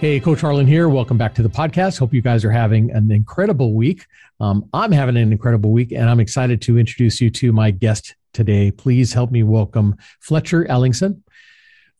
[0.00, 0.88] Hey, Coach Harlan here.
[0.88, 1.98] Welcome back to the podcast.
[1.98, 4.06] Hope you guys are having an incredible week.
[4.38, 8.14] Um, I'm having an incredible week, and I'm excited to introduce you to my guest
[8.32, 8.70] today.
[8.70, 11.22] Please help me welcome Fletcher Ellingson.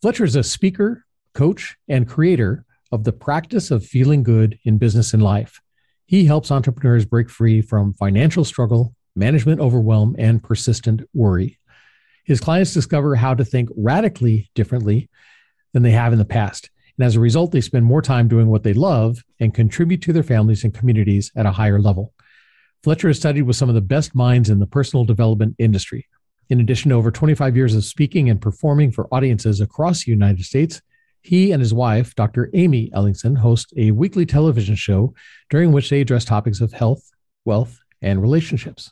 [0.01, 5.13] Fletcher is a speaker, coach, and creator of the practice of feeling good in business
[5.13, 5.61] and life.
[6.07, 11.59] He helps entrepreneurs break free from financial struggle, management overwhelm, and persistent worry.
[12.25, 15.11] His clients discover how to think radically differently
[15.73, 18.49] than they have in the past and as a result, they spend more time doing
[18.49, 22.13] what they love and contribute to their families and communities at a higher level.
[22.83, 26.09] Fletcher has studied with some of the best minds in the personal development industry.
[26.51, 30.45] In addition to over 25 years of speaking and performing for audiences across the United
[30.45, 30.83] States,
[31.21, 32.51] he and his wife, Dr.
[32.55, 35.15] Amy Ellingson, host a weekly television show
[35.51, 37.11] during which they address topics of health,
[37.45, 38.91] wealth, and relationships.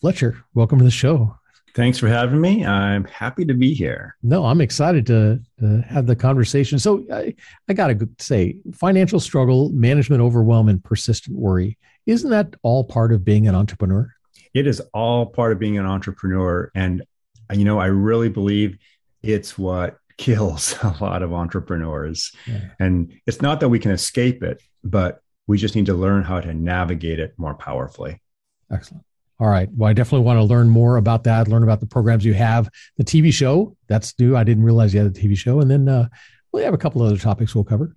[0.00, 1.36] Fletcher, welcome to the show.
[1.74, 2.66] Thanks for having me.
[2.66, 4.16] I'm happy to be here.
[4.22, 6.78] No, I'm excited to, to have the conversation.
[6.78, 7.34] So, I,
[7.68, 13.12] I got to say, financial struggle, management overwhelm, and persistent worry isn't that all part
[13.12, 14.12] of being an entrepreneur?
[14.54, 16.70] It is all part of being an entrepreneur.
[16.74, 17.02] And,
[17.50, 18.78] uh, you know, I really believe
[19.22, 22.32] it's what kills a lot of entrepreneurs.
[22.46, 22.60] Yeah.
[22.78, 26.40] And it's not that we can escape it, but we just need to learn how
[26.40, 28.20] to navigate it more powerfully.
[28.70, 29.04] Excellent.
[29.42, 29.68] All right.
[29.72, 32.68] Well, I definitely want to learn more about that, learn about the programs you have,
[32.96, 33.76] the TV show.
[33.88, 34.36] That's new.
[34.36, 35.58] I didn't realize you had a TV show.
[35.58, 36.06] And then uh,
[36.52, 37.96] we have a couple other topics we'll cover.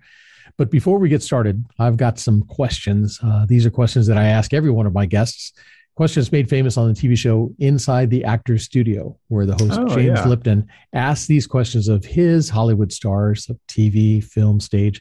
[0.58, 3.20] But before we get started, I've got some questions.
[3.22, 5.54] Uh, these are questions that I ask every one of my guests.
[5.96, 9.88] Questions made famous on the TV show Inside the Actors Studio, where the host oh,
[9.90, 10.28] James yeah.
[10.28, 15.00] Lipton asks these questions of his Hollywood stars of TV, film, stage.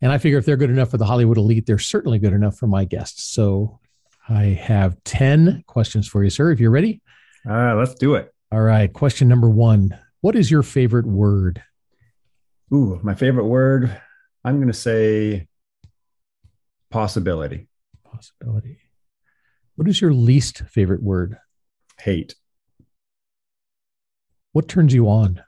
[0.00, 2.56] And I figure if they're good enough for the Hollywood elite, they're certainly good enough
[2.56, 3.24] for my guests.
[3.24, 3.80] So
[4.28, 6.50] I have 10 questions for you, sir.
[6.50, 7.00] If you're ready.
[7.48, 8.32] Uh, let's do it.
[8.50, 8.92] All right.
[8.92, 11.62] Question number one What is your favorite word?
[12.72, 14.00] Ooh, my favorite word.
[14.44, 15.48] I'm going to say
[16.90, 17.68] possibility.
[18.04, 18.78] Possibility.
[19.76, 21.36] What is your least favorite word?
[22.00, 22.34] Hate.
[24.52, 25.42] What turns you on?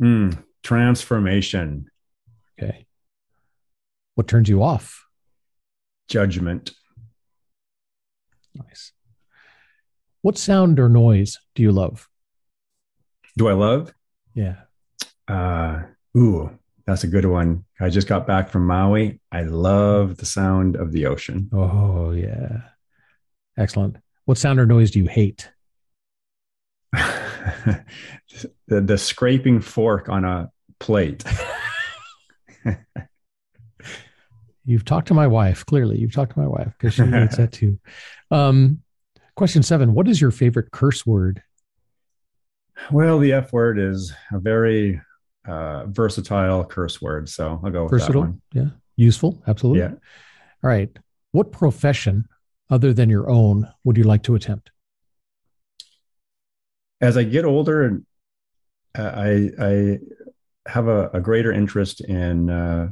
[0.00, 1.86] Mm, transformation.
[2.58, 2.86] Okay.
[4.14, 5.06] What turns you off?
[6.08, 6.72] Judgment.
[8.56, 8.92] Nice.
[10.22, 12.08] What sound or noise do you love?
[13.36, 13.92] Do I love?
[14.34, 14.56] Yeah.
[15.28, 15.82] Uh,
[16.16, 17.64] ooh, that's a good one.
[17.80, 19.20] I just got back from Maui.
[19.30, 21.50] I love the sound of the ocean.
[21.52, 22.60] Oh, yeah.
[23.58, 23.96] Excellent.
[24.24, 25.50] What sound or noise do you hate?
[26.92, 27.84] the,
[28.68, 31.24] the scraping fork on a plate.
[34.66, 35.64] You've talked to my wife.
[35.64, 37.78] Clearly, you've talked to my wife because she hates that too.
[38.32, 38.82] Um,
[39.36, 41.44] question seven: What is your favorite curse word?
[42.90, 45.00] Well, the F word is a very
[45.46, 48.42] uh, versatile curse word, so I'll go with Versatile, that one.
[48.52, 49.82] Yeah, useful, absolutely.
[49.82, 49.92] Yeah.
[50.64, 50.90] All right.
[51.30, 52.26] What profession,
[52.68, 54.72] other than your own, would you like to attempt?
[57.00, 58.06] As I get older, and
[58.98, 59.98] uh, I I
[60.66, 62.88] have a, a greater interest in uh,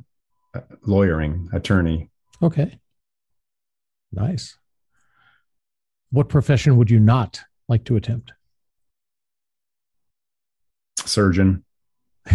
[0.87, 2.11] lawyering, attorney.
[2.43, 2.79] Okay.
[4.13, 4.57] Nice.
[6.11, 8.33] What profession would you not like to attempt?
[11.05, 11.65] Surgeon.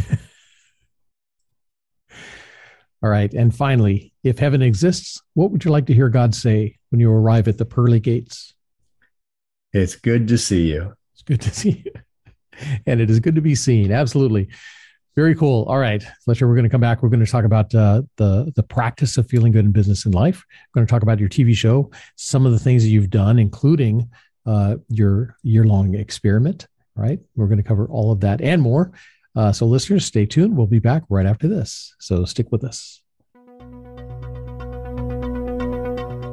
[3.01, 3.33] All right.
[3.33, 7.09] And finally, if heaven exists, what would you like to hear God say when you
[7.09, 8.53] arrive at the pearly gates?
[9.71, 10.93] It's good to see you.
[11.13, 11.91] It's good to see you.
[12.85, 13.89] And it is good to be seen.
[13.89, 14.49] Absolutely.
[15.19, 15.65] Very cool.
[15.65, 17.03] All right, Fletcher, we're going to come back.
[17.03, 20.15] We're going to talk about uh, the the practice of feeling good in business and
[20.15, 20.45] life.
[20.47, 23.37] We're going to talk about your TV show, some of the things that you've done,
[23.37, 24.09] including
[24.45, 26.67] uh, your year long experiment.
[26.95, 27.19] Right.
[27.35, 28.93] We're going to cover all of that and more.
[29.35, 30.55] Uh, so, listeners, stay tuned.
[30.55, 31.93] We'll be back right after this.
[31.99, 33.01] So, stick with us.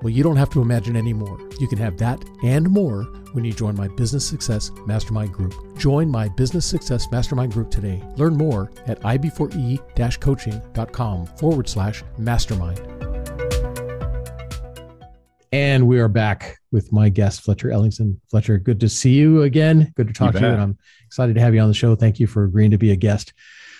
[0.00, 1.40] Well, you don't have to imagine anymore.
[1.58, 3.02] You can have that and more
[3.32, 5.54] when you join my Business Success Mastermind Group.
[5.76, 8.02] Join my Business Success Mastermind Group today.
[8.16, 12.80] Learn more at ib4e coaching.com forward slash mastermind.
[15.50, 18.18] And we are back with my guest, Fletcher Ellingson.
[18.30, 19.92] Fletcher, good to see you again.
[19.96, 20.52] Good to talk you to you.
[20.52, 21.96] And I'm excited to have you on the show.
[21.96, 23.32] Thank you for agreeing to be a guest.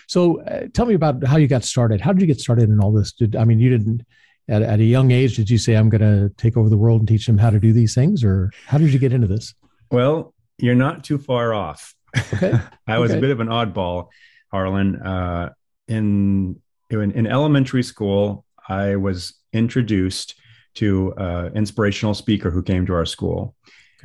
[0.09, 2.01] So, uh, tell me about how you got started.
[2.01, 3.13] How did you get started in all this?
[3.13, 4.07] Did I mean you didn't
[4.49, 5.37] at, at a young age?
[5.37, 7.61] Did you say I'm going to take over the world and teach them how to
[7.61, 9.55] do these things, or how did you get into this?
[9.91, 11.95] Well, you're not too far off.
[12.35, 13.19] Okay, I was okay.
[13.19, 14.09] a bit of an oddball,
[14.51, 14.97] Harlan.
[14.97, 15.51] Uh,
[15.87, 16.61] in,
[16.91, 20.35] in in elementary school, I was introduced
[20.75, 23.55] to an inspirational speaker who came to our school.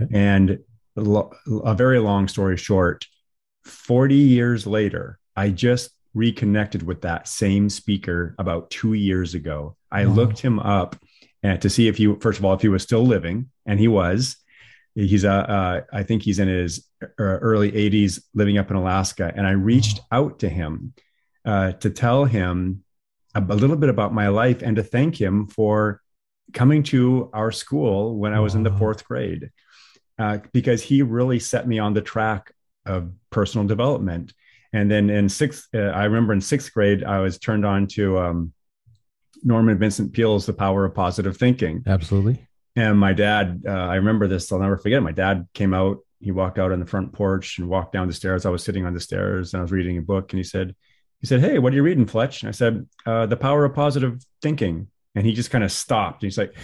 [0.02, 0.10] Okay.
[0.18, 0.60] And
[0.96, 3.06] a very long story short,
[3.66, 9.76] 40 years later, I just reconnected with that same speaker about two years ago.
[9.92, 10.14] I wow.
[10.14, 10.96] looked him up
[11.42, 13.88] and to see if he, first of all, if he was still living, and he
[13.88, 14.38] was.
[14.96, 19.32] He's, uh, uh I think he's in his uh, early 80s, living up in Alaska.
[19.36, 20.94] And I reached out to him
[21.46, 22.84] uh, to tell him
[23.36, 26.02] a, a, little bit about my life and to thank him for
[26.54, 28.60] coming to our school when I was wow.
[28.60, 29.52] in the fourth grade,
[30.18, 32.54] uh, because he really set me on the track
[32.86, 34.34] of personal development.
[34.74, 38.18] And then in sixth, uh, I remember in sixth grade, I was turned on to
[38.18, 38.54] um,
[39.44, 41.84] Norman Vincent Peale's The Power of Positive Thinking.
[41.86, 42.48] Absolutely.
[42.76, 44.98] And my dad, uh, I remember this, I'll never forget.
[44.98, 45.02] It.
[45.02, 48.14] My dad came out, he walked out on the front porch and walked down the
[48.14, 48.46] stairs.
[48.46, 50.76] I was sitting on the stairs and I was reading a book and he said,
[51.22, 52.42] he said, Hey, what are you reading, Fletch?
[52.42, 54.88] And I said, uh, The Power of Positive Thinking.
[55.14, 56.24] And he just kind of stopped.
[56.24, 56.56] He's like,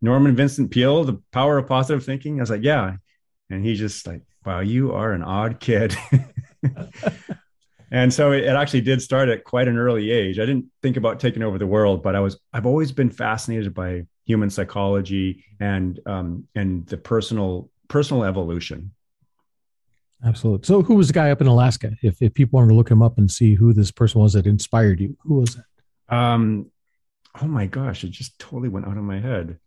[0.00, 2.38] Norman Vincent Peale, The Power of Positive Thinking.
[2.38, 2.96] I was like, Yeah.
[3.50, 5.96] And he just like, wow, you are an odd kid.
[7.90, 10.38] and so it, actually did start at quite an early age.
[10.38, 13.74] I didn't think about taking over the world, but I was I've always been fascinated
[13.74, 18.92] by human psychology and um, and the personal personal evolution.
[20.24, 20.66] Absolutely.
[20.66, 21.92] So, who was the guy up in Alaska?
[22.02, 24.46] If if people wanted to look him up and see who this person was that
[24.46, 26.14] inspired you, who was that?
[26.14, 26.70] Um,
[27.40, 29.58] oh my gosh, it just totally went out of my head.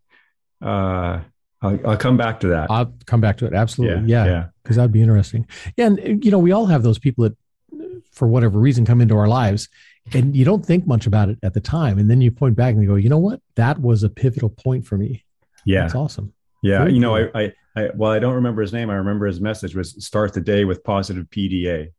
[0.61, 1.21] Uh,
[1.61, 2.69] I'll, I'll, come back to that.
[2.69, 3.53] I'll come back to it.
[3.53, 4.09] Absolutely.
[4.09, 4.23] Yeah.
[4.23, 4.47] Because yeah.
[4.63, 5.47] That'd be interesting.
[5.75, 5.87] Yeah.
[5.87, 7.37] And, uh, you know, we all have those people that,
[7.73, 9.69] uh, for whatever reason, come into our lives
[10.13, 11.97] and you don't think much about it at the time.
[11.97, 13.41] And then you point back and you go, you know what?
[13.55, 15.23] That was a pivotal point for me.
[15.65, 15.81] Yeah.
[15.81, 16.33] That's awesome.
[16.63, 16.79] Yeah.
[16.79, 18.89] Very you know, I, I, I, well, I don't remember his name.
[18.89, 21.91] I remember his message was start the day with positive PDA.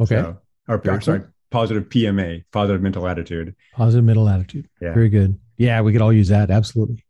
[0.00, 0.16] Okay.
[0.16, 0.38] So,
[0.68, 3.54] or, or sorry, positive PMA, positive mental attitude.
[3.74, 4.68] Positive mental attitude.
[4.80, 4.94] Yeah.
[4.94, 5.38] Very good.
[5.56, 5.80] Yeah.
[5.80, 6.50] We could all use that.
[6.50, 7.04] Absolutely.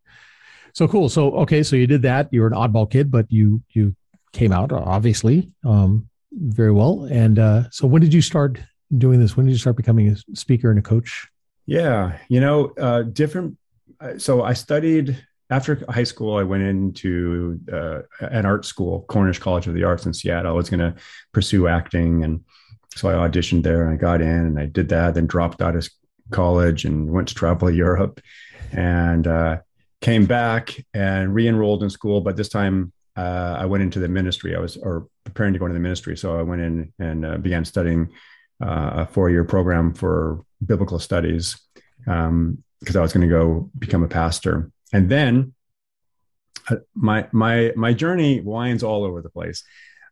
[0.75, 1.07] So cool.
[1.07, 2.27] So okay, so you did that.
[2.31, 3.95] You were an oddball kid, but you you
[4.35, 7.07] came out obviously um, very well.
[7.09, 8.59] And uh, so when did you start
[8.97, 9.37] doing this?
[9.37, 11.27] When did you start becoming a speaker and a coach?
[11.65, 13.57] Yeah, you know, uh, different.
[13.99, 15.17] Uh, so I studied
[15.49, 16.35] after high school.
[16.35, 20.51] I went into uh, an art school, Cornish College of the Arts in Seattle.
[20.51, 20.93] I was going to
[21.31, 22.43] pursue acting, and
[22.95, 23.83] so I auditioned there.
[23.85, 25.15] And I got in, and I did that.
[25.15, 25.87] Then dropped out of
[26.31, 28.19] college and went to travel Europe,
[28.73, 29.57] and uh,
[30.01, 34.55] came back and re-enrolled in school, but this time uh, I went into the ministry.
[34.55, 37.37] I was or preparing to go into the ministry, so I went in and uh,
[37.37, 38.09] began studying
[38.61, 41.57] uh, a four-year program for biblical studies
[41.99, 42.63] because um,
[42.95, 44.71] I was going to go become a pastor.
[44.93, 45.53] And then
[46.69, 49.63] uh, my my my journey winds all over the place.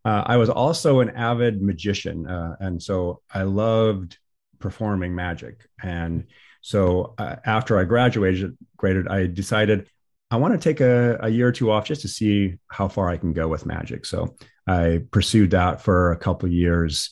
[0.06, 4.18] Uh, I was also an avid magician, uh, and so I loved
[4.60, 6.26] performing magic and
[6.64, 9.89] so after I graduated, graded, I decided
[10.34, 13.08] I want to take a, a year or two off just to see how far
[13.08, 14.04] I can go with magic.
[14.04, 14.36] So
[14.66, 17.12] I pursued that for a couple of years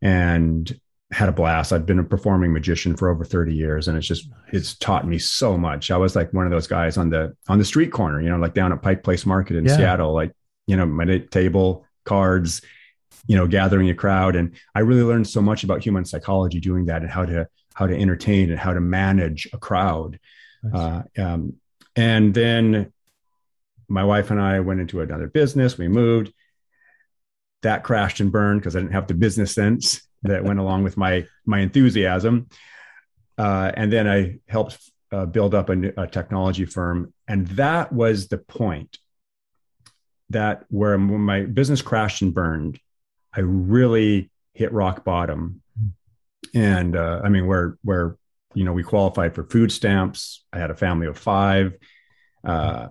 [0.00, 0.72] and
[1.10, 1.72] had a blast.
[1.72, 5.18] I've been a performing magician for over 30 years and it's just it's taught me
[5.18, 5.90] so much.
[5.90, 8.36] I was like one of those guys on the on the street corner, you know,
[8.36, 9.76] like down at Pike Place Market in yeah.
[9.76, 10.30] Seattle, like,
[10.68, 12.62] you know, my table, cards,
[13.26, 16.86] you know, gathering a crowd and I really learned so much about human psychology doing
[16.86, 20.20] that and how to how to entertain and how to manage a crowd.
[20.62, 20.80] Nice.
[21.18, 21.54] Uh, um,
[21.96, 22.92] and then
[23.88, 25.76] my wife and I went into another business.
[25.76, 26.32] We moved.
[27.62, 30.96] That crashed and burned because I didn't have the business sense that went along with
[30.96, 32.48] my my enthusiasm.
[33.38, 34.78] Uh, and then I helped
[35.12, 38.98] uh, build up a, a technology firm, and that was the point
[40.30, 42.80] that where when my business crashed and burned,
[43.34, 45.62] I really hit rock bottom
[46.54, 48.16] and uh, I mean, where where
[48.54, 50.44] you know we qualified for food stamps.
[50.52, 51.74] I had a family of five,
[52.44, 52.88] uh,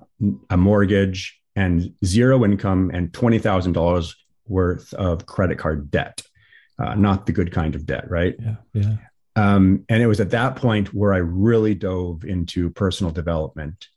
[0.49, 4.15] a mortgage, and zero income, and twenty thousand dollars
[4.47, 6.21] worth of credit card debt.
[6.79, 8.35] Uh, not the good kind of debt, right?
[8.39, 8.95] Yeah, yeah.
[9.35, 13.87] Um, and it was at that point where I really dove into personal development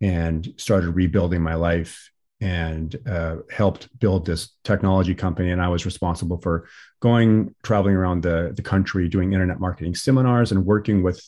[0.00, 2.10] and started rebuilding my life
[2.40, 5.50] and uh, helped build this technology company.
[5.50, 6.68] And I was responsible for
[7.00, 11.22] going traveling around the, the country, doing internet marketing seminars and working with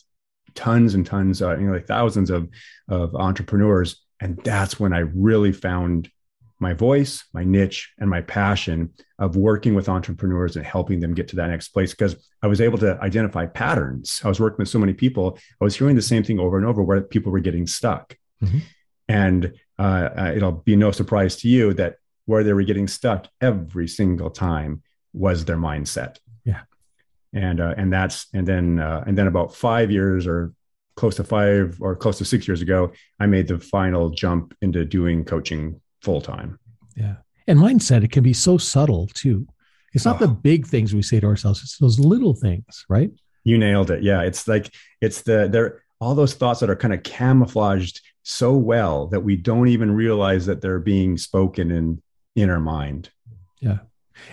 [0.55, 2.49] tons and tons, uh, you know, like thousands of,
[2.89, 4.01] of entrepreneurs.
[4.19, 6.09] And that's when I really found
[6.59, 11.27] my voice, my niche, and my passion of working with entrepreneurs and helping them get
[11.29, 14.21] to that next place because I was able to identify patterns.
[14.23, 15.39] I was working with so many people.
[15.59, 18.15] I was hearing the same thing over and over where people were getting stuck.
[18.43, 18.59] Mm-hmm.
[19.07, 23.27] And uh, uh, it'll be no surprise to you that where they were getting stuck
[23.41, 26.17] every single time was their mindset.
[26.45, 26.61] Yeah.
[27.33, 30.53] And, uh, and that's, and then, uh, and then about five years or
[30.95, 34.85] close to five or close to six years ago, I made the final jump into
[34.85, 36.59] doing coaching full time.
[36.95, 37.15] Yeah.
[37.47, 39.47] And mindset, it can be so subtle too.
[39.93, 40.25] It's not oh.
[40.25, 43.11] the big things we say to ourselves, it's those little things, right?
[43.43, 44.03] You nailed it.
[44.03, 44.21] Yeah.
[44.21, 49.07] It's like, it's the, there, all those thoughts that are kind of camouflaged so well
[49.07, 52.01] that we don't even realize that they're being spoken in
[52.35, 53.09] in our mind.
[53.59, 53.79] Yeah.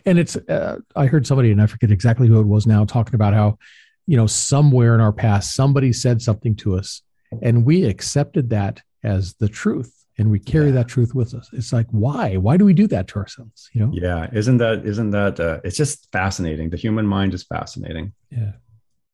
[0.05, 3.15] And it's, uh, I heard somebody, and I forget exactly who it was now, talking
[3.15, 3.59] about how,
[4.07, 7.03] you know, somewhere in our past, somebody said something to us
[7.43, 10.73] and we accepted that as the truth and we carry yeah.
[10.73, 11.49] that truth with us.
[11.53, 12.37] It's like why?
[12.37, 13.91] Why do we do that to ourselves you know?
[13.93, 14.29] Yeah.
[14.33, 16.71] Isn't that isn't that uh, it's just fascinating.
[16.71, 18.13] The human mind is fascinating.
[18.31, 18.53] Yeah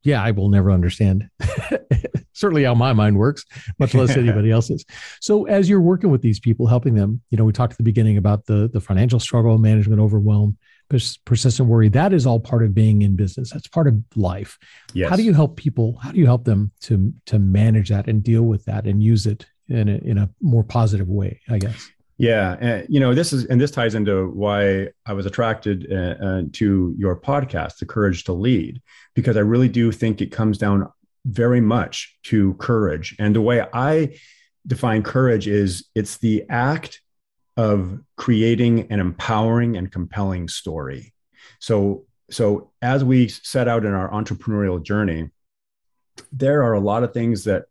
[0.05, 1.29] yeah i will never understand
[2.33, 3.45] certainly how my mind works
[3.79, 4.85] much less anybody else's
[5.21, 7.85] so as you're working with these people helping them you know we talked at the
[7.85, 10.57] beginning about the the financial struggle management overwhelm
[11.25, 14.59] persistent worry that is all part of being in business that's part of life
[14.93, 15.09] yes.
[15.09, 18.23] how do you help people how do you help them to to manage that and
[18.23, 21.91] deal with that and use it in a, in a more positive way, I guess.
[22.17, 26.25] Yeah, and you know this is and this ties into why I was attracted uh,
[26.25, 28.81] uh, to your podcast, The Courage to Lead,
[29.15, 30.89] because I really do think it comes down
[31.25, 33.17] very much to courage.
[33.19, 34.19] And the way I
[34.67, 37.01] define courage is it's the act
[37.57, 41.13] of creating an empowering and compelling story.
[41.59, 45.31] So so as we set out in our entrepreneurial journey,
[46.33, 47.65] there are a lot of things that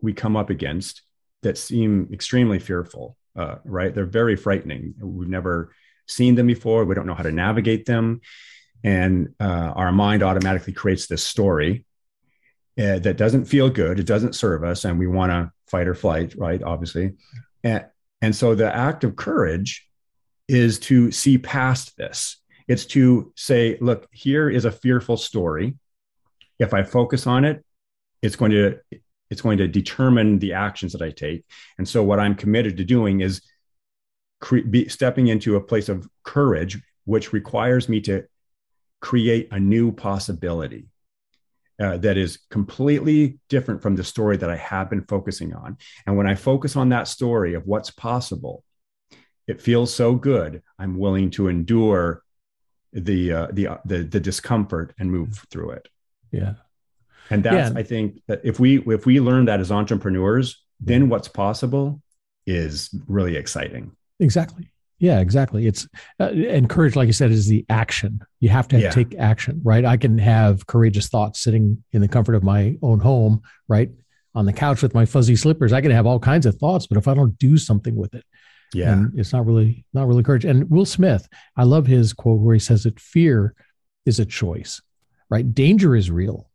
[0.00, 1.02] we come up against
[1.42, 3.94] that seem extremely fearful, uh, right?
[3.94, 4.94] They're very frightening.
[5.00, 5.72] We've never
[6.06, 6.84] seen them before.
[6.84, 8.20] We don't know how to navigate them.
[8.84, 11.84] And uh, our mind automatically creates this story
[12.78, 13.98] uh, that doesn't feel good.
[13.98, 14.84] It doesn't serve us.
[14.84, 16.62] And we want to fight or flight, right?
[16.62, 17.14] Obviously.
[17.64, 17.86] And,
[18.22, 19.88] and so the act of courage
[20.48, 22.36] is to see past this.
[22.68, 25.74] It's to say, look, here is a fearful story.
[26.58, 27.64] If I focus on it,
[28.22, 28.78] it's going to
[29.30, 31.44] it's going to determine the actions that I take.
[31.78, 33.42] And so, what I'm committed to doing is
[34.40, 38.24] cre- be stepping into a place of courage, which requires me to
[39.00, 40.88] create a new possibility
[41.80, 45.76] uh, that is completely different from the story that I have been focusing on.
[46.06, 48.64] And when I focus on that story of what's possible,
[49.46, 50.62] it feels so good.
[50.78, 52.22] I'm willing to endure
[52.92, 55.88] the uh, the, uh, the the discomfort and move through it.
[56.30, 56.54] Yeah
[57.30, 57.78] and that's yeah.
[57.78, 62.02] i think that if we if we learn that as entrepreneurs then what's possible
[62.46, 63.92] is really exciting.
[64.20, 64.70] Exactly.
[64.98, 65.66] Yeah exactly.
[65.66, 65.86] It's
[66.20, 68.20] uh, and courage like you said is the action.
[68.40, 68.90] You have to yeah.
[68.90, 69.84] take action right?
[69.84, 73.90] I can have courageous thoughts sitting in the comfort of my own home right
[74.34, 75.72] on the couch with my fuzzy slippers.
[75.72, 78.24] I can have all kinds of thoughts but if i don't do something with it
[78.74, 79.04] yeah.
[79.14, 80.44] it's not really not really courage.
[80.44, 83.54] And will smith i love his quote where he says that fear
[84.06, 84.80] is a choice
[85.28, 85.54] right?
[85.54, 86.48] Danger is real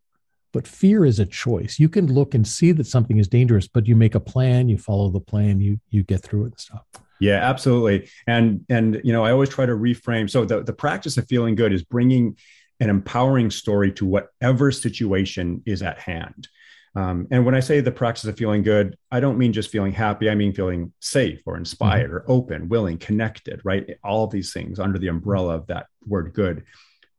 [0.53, 1.79] but fear is a choice.
[1.79, 4.77] You can look and see that something is dangerous, but you make a plan, you
[4.77, 6.84] follow the plan, you you get through it and stuff.
[7.20, 8.10] Yeah, absolutely.
[8.27, 10.29] And and you know, I always try to reframe.
[10.29, 12.36] So the the practice of feeling good is bringing
[12.79, 16.48] an empowering story to whatever situation is at hand.
[16.93, 19.93] Um, and when I say the practice of feeling good, I don't mean just feeling
[19.93, 20.29] happy.
[20.29, 22.15] I mean feeling safe or inspired mm-hmm.
[22.17, 23.62] or open, willing, connected.
[23.63, 26.63] Right, all of these things under the umbrella of that word good.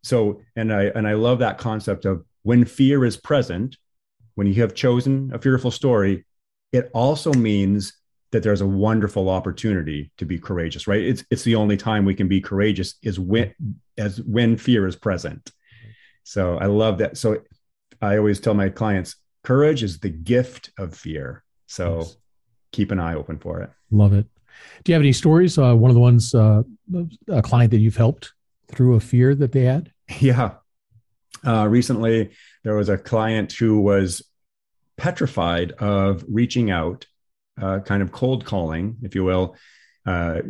[0.03, 3.77] So, and I and I love that concept of when fear is present,
[4.35, 6.25] when you have chosen a fearful story,
[6.73, 7.95] it also means
[8.31, 11.03] that there's a wonderful opportunity to be courageous, right?
[11.03, 13.55] It's it's the only time we can be courageous is when
[13.99, 15.53] as when fear is present.
[16.25, 17.19] So I love that.
[17.19, 17.43] So
[18.01, 21.45] I always tell my clients, courage is the gift of fear.
[21.67, 22.07] So
[22.73, 23.71] keep an eye open for it.
[23.91, 24.27] Love it.
[24.85, 25.59] Do you have any stories?
[25.59, 26.63] Uh, one of the ones, uh,
[27.29, 28.33] a client that you've helped
[28.69, 29.93] through a fear that they had?
[30.21, 30.55] Yeah.
[31.47, 32.31] Uh, recently,
[32.65, 34.23] there was a client who was
[34.97, 37.07] petrified of reaching out,
[37.61, 39.57] uh, kind of cold calling, if you will.
[40.07, 40.41] Uh,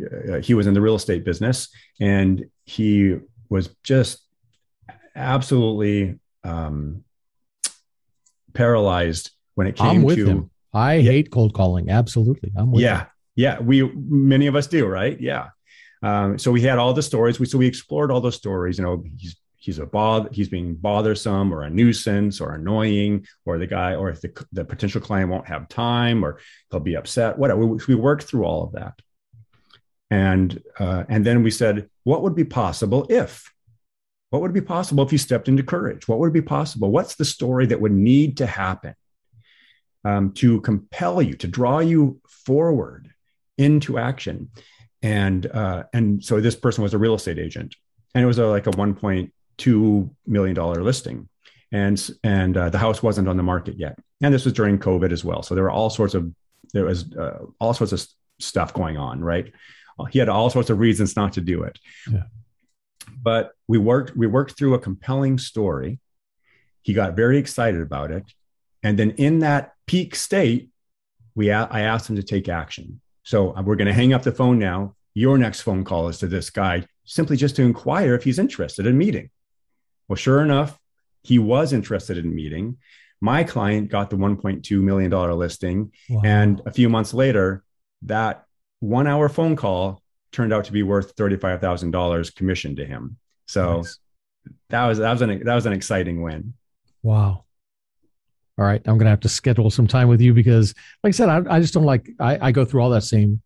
[0.41, 3.17] he was in the real estate business and he
[3.49, 4.19] was just
[5.15, 7.03] absolutely um,
[8.53, 10.25] paralyzed when it came to.
[10.25, 10.49] him.
[10.73, 11.11] I Yeah.
[11.11, 11.89] hate cold calling.
[11.89, 12.51] Absolutely.
[12.55, 13.07] I'm with yeah, him.
[13.35, 13.59] yeah.
[13.59, 15.19] We many of us do, right?
[15.21, 15.49] Yeah.
[16.01, 17.39] Um, so we had all the stories.
[17.39, 18.77] We so we explored all those stories.
[18.79, 23.57] You know, he's he's a bother, he's being bothersome or a nuisance or annoying, or
[23.57, 26.39] the guy or if the the potential client won't have time or
[26.69, 27.37] he'll be upset.
[27.37, 27.65] Whatever.
[27.65, 28.95] We, we worked through all of that,
[30.11, 33.51] and uh, and then we said, what would be possible if?
[34.31, 36.07] What would be possible if you stepped into courage?
[36.07, 36.91] What would be possible?
[36.91, 38.95] What's the story that would need to happen
[40.03, 43.11] um, to compel you, to draw you forward
[43.57, 44.49] into action?
[45.01, 47.75] And uh, and so this person was a real estate agent,
[48.13, 51.27] and it was like a, like a 1.2 million dollar listing,
[51.71, 55.11] and and uh, the house wasn't on the market yet, and this was during COVID
[55.11, 55.43] as well.
[55.43, 56.31] So there were all sorts of
[56.73, 58.05] there was uh, all sorts of
[58.39, 59.51] stuff going on, right?
[60.09, 61.77] He had all sorts of reasons not to do it.
[62.11, 62.23] Yeah.
[63.21, 65.99] But we worked we worked through a compelling story.
[66.81, 68.23] He got very excited about it,
[68.81, 70.69] and then in that peak state,
[71.35, 73.01] we I asked him to take action.
[73.23, 74.95] So uh, we're going to hang up the phone now.
[75.13, 78.85] Your next phone call is to this guy, simply just to inquire if he's interested
[78.85, 79.29] in meeting.
[80.07, 80.79] Well, sure enough,
[81.23, 82.77] he was interested in meeting.
[83.21, 85.91] My client got the $1.2 million listing.
[86.09, 86.21] Wow.
[86.25, 87.63] And a few months later,
[88.03, 88.45] that
[88.81, 90.01] one hour phone call
[90.33, 93.17] turned out to be worth $35,000 commission to him.
[93.47, 93.99] So Nice.
[94.69, 96.53] that was, that was an, that was an exciting win.
[97.01, 97.45] Wow.
[98.57, 98.81] All right.
[98.85, 101.41] I'm going to have to schedule some time with you because, like I said, I,
[101.55, 103.41] I just don't like, I, I go through all that same,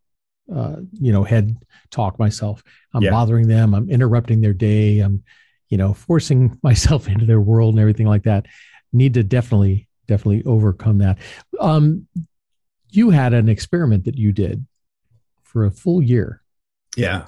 [0.54, 1.56] uh, you know, head
[1.92, 2.64] talk myself.
[2.94, 3.12] I'm Yeah.
[3.12, 3.74] bothering them.
[3.76, 5.00] I'm interrupting their day.
[5.00, 5.24] I'm,
[5.69, 8.45] you know, forcing myself into their world and everything like that.
[8.93, 11.17] Need to definitely, definitely overcome that.
[11.59, 12.07] Um,
[12.91, 14.65] you had an experiment that you did
[15.43, 16.41] for a full year
[16.95, 17.27] Yeah.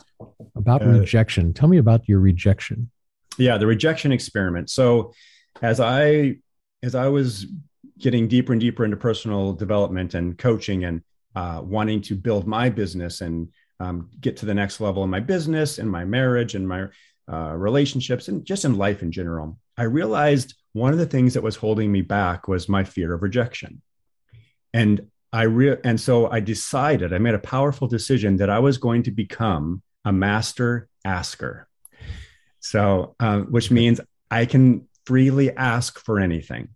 [0.55, 1.53] about Uh, rejection.
[1.53, 2.89] Tell me about your rejection.
[3.37, 5.13] yeah the rejection experiment so
[5.61, 6.35] as i
[6.83, 7.45] as i was
[7.99, 11.01] getting deeper and deeper into personal development and coaching and
[11.35, 13.47] uh, wanting to build my business and
[13.79, 16.85] um, get to the next level in my business and my marriage and my
[17.31, 19.57] uh, relationships and just in life in general.
[19.77, 23.21] I realized one of the things that was holding me back was my fear of
[23.21, 23.81] rejection.
[24.73, 28.79] And i re- and so i decided i made a powerful decision that i was
[28.79, 31.67] going to become a master asker.
[32.59, 36.69] So, uh, which means I can freely ask for anything.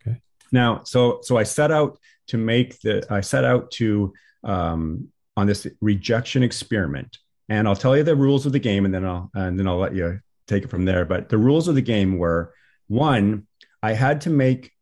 [0.00, 0.20] Okay.
[0.50, 1.98] Now, so so I set out
[2.28, 4.12] to make the I set out to
[4.44, 7.18] um, on this rejection experiment,
[7.50, 9.76] and I'll tell you the rules of the game, and then I'll and then I'll
[9.76, 11.04] let you take it from there.
[11.04, 12.54] But the rules of the game were
[12.86, 13.46] one,
[13.82, 14.72] I had to make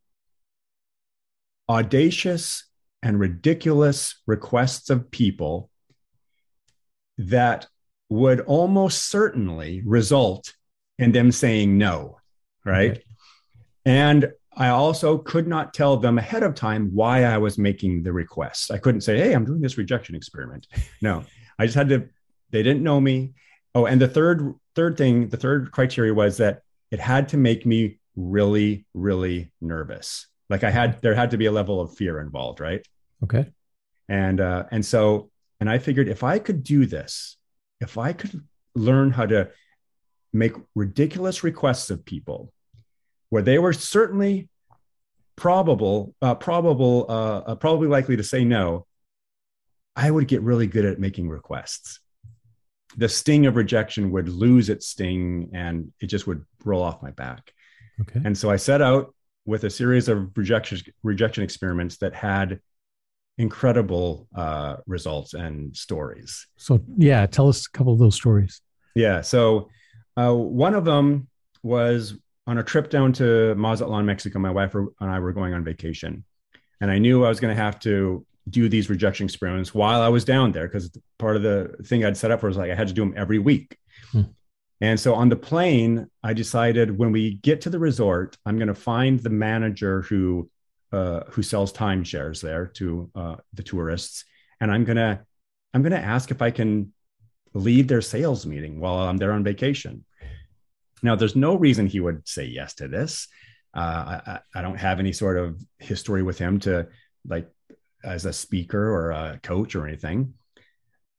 [1.68, 2.64] audacious
[3.02, 5.70] and ridiculous requests of people
[7.16, 7.66] that
[8.08, 10.54] would almost certainly result
[10.98, 12.18] in them saying no,
[12.64, 12.92] right?
[12.92, 13.02] Okay.
[13.84, 18.12] And I also could not tell them ahead of time why I was making the
[18.12, 18.70] request.
[18.70, 20.66] I couldn't say, "Hey, I'm doing this rejection experiment."
[21.00, 21.24] No,
[21.58, 22.08] I just had to.
[22.50, 23.34] They didn't know me.
[23.74, 27.66] Oh, and the third third thing, the third criteria was that it had to make
[27.66, 30.26] me really, really nervous.
[30.48, 32.86] Like I had, there had to be a level of fear involved, right?
[33.22, 33.50] Okay.
[34.08, 35.30] and uh, and so
[35.60, 37.36] and I figured if I could do this,
[37.80, 39.50] if I could learn how to
[40.32, 42.52] make ridiculous requests of people,
[43.30, 44.48] where they were certainly
[45.36, 48.86] probable, uh, probable, uh, uh, probably likely to say no,
[49.96, 52.00] I would get really good at making requests.
[52.96, 57.10] The sting of rejection would lose its sting, and it just would roll off my
[57.10, 57.52] back.
[58.00, 58.20] Okay.
[58.24, 62.60] And so I set out with a series of rejection rejection experiments that had
[63.38, 66.46] incredible uh, results and stories.
[66.56, 68.60] So, yeah, tell us a couple of those stories.
[68.94, 69.20] Yeah.
[69.20, 69.70] So
[70.16, 71.28] uh, one of them
[71.62, 72.14] was
[72.46, 74.38] on a trip down to Mazatlan, Mexico.
[74.38, 76.24] My wife and I were going on vacation,
[76.80, 80.08] and I knew I was going to have to do these rejection experiments while I
[80.08, 82.74] was down there because part of the thing I'd set up for was like I
[82.74, 83.76] had to do them every week.
[84.12, 84.22] Hmm.
[84.80, 88.68] And so on the plane, I decided when we get to the resort, I'm going
[88.68, 90.50] to find the manager who
[90.92, 94.24] uh, who sells timeshares there to uh, the tourists,
[94.60, 95.22] and I'm gonna
[95.74, 96.94] I'm gonna ask if I can
[97.52, 100.04] lead their sales meeting while I'm there on vacation.
[101.02, 103.28] Now, there's no reason he would say yes to this.
[103.74, 106.88] Uh, I, I don't have any sort of history with him to
[107.26, 107.48] like
[108.04, 110.34] as a speaker or a coach or anything.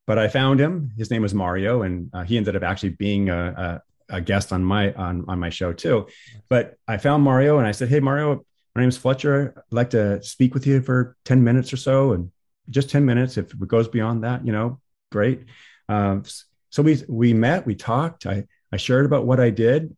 [0.07, 0.91] But I found him.
[0.97, 4.51] His name was Mario, and uh, he ended up actually being a, a, a guest
[4.51, 6.07] on my on on my show too.
[6.49, 8.43] But I found Mario, and I said, "Hey, Mario,
[8.75, 9.53] my name is Fletcher.
[9.55, 12.31] I'd like to speak with you for ten minutes or so, and
[12.69, 13.37] just ten minutes.
[13.37, 14.79] If it goes beyond that, you know,
[15.11, 15.45] great."
[15.87, 16.23] Um,
[16.71, 18.25] so we we met, we talked.
[18.25, 19.95] I I shared about what I did,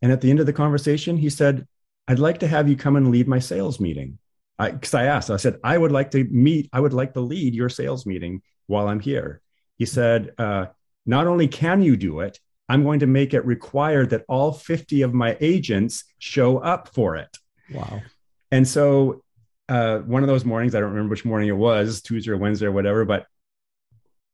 [0.00, 1.66] and at the end of the conversation, he said,
[2.08, 4.18] I'd like to have you come and lead my sales meeting.
[4.58, 7.20] Because I, I, asked, I said, I would like to meet, I would like to
[7.20, 9.40] lead your sales meeting while I'm here.
[9.78, 10.66] He said, uh,
[11.06, 12.38] Not only can you do it,
[12.68, 17.16] I'm going to make it required that all 50 of my agents show up for
[17.16, 17.36] it.
[17.72, 18.02] Wow.
[18.50, 19.22] And so
[19.68, 22.66] uh, one of those mornings, I don't remember which morning it was, Tuesday or Wednesday
[22.66, 23.26] or whatever, but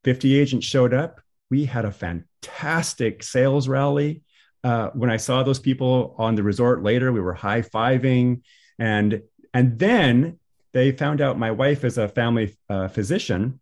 [0.04, 1.20] 50 agents showed up.
[1.50, 4.22] We had a fantastic sales rally.
[4.64, 8.42] Uh, when I saw those people on the resort later, we were high fiving,
[8.78, 9.22] and
[9.54, 10.38] and then
[10.72, 13.60] they found out my wife is a family uh, physician,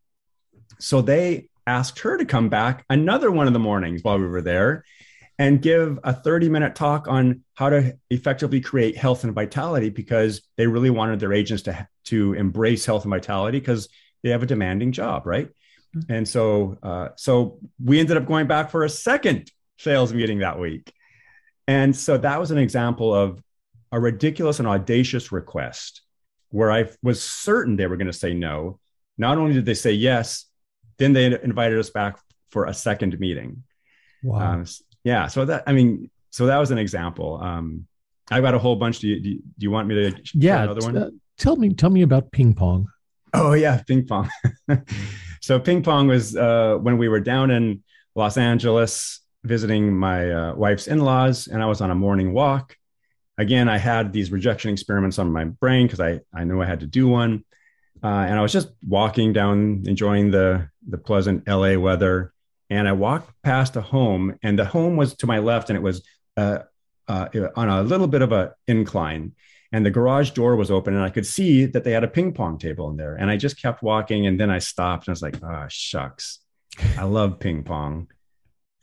[0.78, 4.42] so they asked her to come back another one of the mornings while we were
[4.42, 4.84] there
[5.38, 10.42] and give a 30 minute talk on how to effectively create health and vitality because
[10.56, 13.88] they really wanted their agents to, to embrace health and vitality because
[14.22, 15.48] they have a demanding job, right?
[15.94, 16.12] Mm-hmm.
[16.12, 20.58] And so, uh, so we ended up going back for a second sales meeting that
[20.58, 20.92] week.
[21.68, 23.42] And so that was an example of
[23.92, 26.02] a ridiculous and audacious request
[26.50, 28.78] where I was certain they were going to say no.
[29.18, 30.46] Not only did they say yes,
[30.98, 32.18] then they invited us back
[32.50, 33.62] for a second meeting.
[34.22, 34.54] Wow.
[34.54, 34.66] Um,
[35.04, 35.26] yeah.
[35.26, 37.40] So that, I mean, so that was an example.
[37.42, 37.86] Um,
[38.30, 39.00] I've got a whole bunch.
[39.00, 40.22] Do you, do you, do you want me to?
[40.34, 40.62] Yeah.
[40.62, 40.96] Another one?
[40.96, 42.88] Uh, tell me, tell me about ping pong.
[43.32, 44.30] Oh yeah, ping pong.
[45.40, 47.82] so ping pong was uh, when we were down in
[48.14, 52.76] Los Angeles visiting my uh, wife's in-laws, and I was on a morning walk.
[53.38, 56.80] Again, I had these rejection experiments on my brain because I I knew I had
[56.80, 57.44] to do one,
[58.02, 62.32] uh, and I was just walking down, enjoying the the pleasant LA weather.
[62.68, 65.82] And I walked past a home, and the home was to my left, and it
[65.82, 66.02] was
[66.36, 66.60] uh,
[67.08, 69.32] uh, on a little bit of an incline.
[69.72, 72.32] And the garage door was open, and I could see that they had a ping
[72.32, 73.14] pong table in there.
[73.16, 76.40] And I just kept walking, and then I stopped, and I was like, "Oh shucks,
[76.96, 78.08] I love ping pong."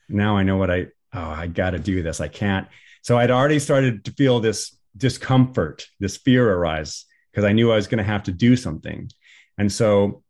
[0.10, 2.22] Now I know what I oh I got to do this.
[2.22, 2.68] I can't.
[3.04, 7.76] So I'd already started to feel this discomfort, this fear arise because I knew I
[7.76, 9.10] was going to have to do something.
[9.58, 10.24] And so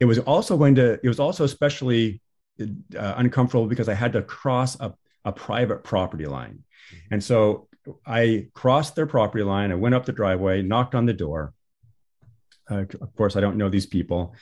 [0.00, 2.20] it was also going to it was also especially
[2.60, 4.92] uh, uncomfortable because i had to cross a,
[5.24, 7.14] a private property line mm-hmm.
[7.14, 7.68] and so
[8.06, 11.52] i crossed their property line i went up the driveway knocked on the door
[12.70, 14.34] uh, of course i don't know these people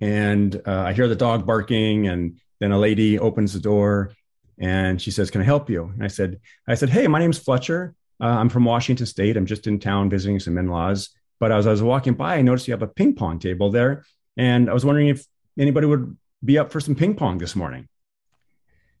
[0.00, 4.12] and uh, i hear the dog barking and then a lady opens the door
[4.58, 7.38] and she says can i help you and i said i said hey my name's
[7.38, 11.66] fletcher uh, i'm from washington state i'm just in town visiting some in-laws but as
[11.66, 14.02] i was walking by i noticed you have a ping pong table there
[14.36, 15.26] and I was wondering if
[15.58, 17.88] anybody would be up for some ping pong this morning.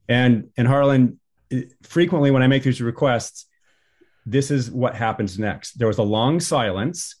[0.08, 1.20] And and Harlan,
[1.82, 3.46] frequently when I make these requests,
[4.24, 5.78] this is what happens next.
[5.78, 7.16] There was a long silence,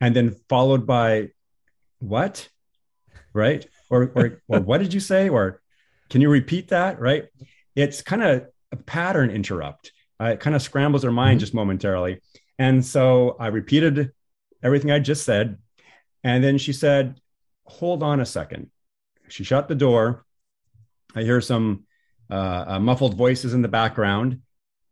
[0.00, 1.30] and then followed by
[1.98, 2.48] what?
[3.32, 3.66] Right?
[3.90, 5.28] Or or, or what did you say?
[5.28, 5.60] Or
[6.14, 7.00] can you repeat that?
[7.00, 7.24] Right?
[7.74, 9.90] It's kind of a pattern interrupt.
[10.20, 11.40] Uh, it kind of scrambles their mind mm-hmm.
[11.40, 12.20] just momentarily.
[12.56, 14.12] And so I repeated
[14.62, 15.58] everything I just said,
[16.22, 17.20] and then she said,
[17.64, 18.70] Hold on a second.
[19.28, 20.24] She shut the door.
[21.16, 21.82] I hear some
[22.30, 24.40] uh, uh, muffled voices in the background.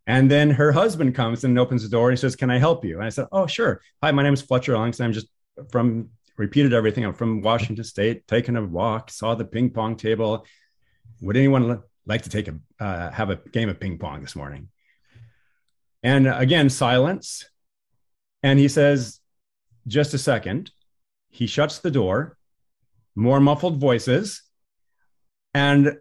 [0.09, 2.85] And then her husband comes and opens the door and he says, Can I help
[2.85, 2.97] you?
[2.97, 3.81] And I said, Oh, sure.
[4.03, 5.05] Hi, my name is Fletcher Ellingson.
[5.05, 5.29] I'm just
[5.71, 7.05] from, repeated everything.
[7.05, 10.45] I'm from Washington State, taking a walk, saw the ping pong table.
[11.23, 14.69] Would anyone like to take a, uh, have a game of ping pong this morning?
[16.03, 17.49] And again, silence.
[18.43, 19.21] And he says,
[19.87, 20.71] Just a second.
[21.31, 22.37] He shuts the door,
[23.15, 24.43] more muffled voices.
[25.55, 25.97] And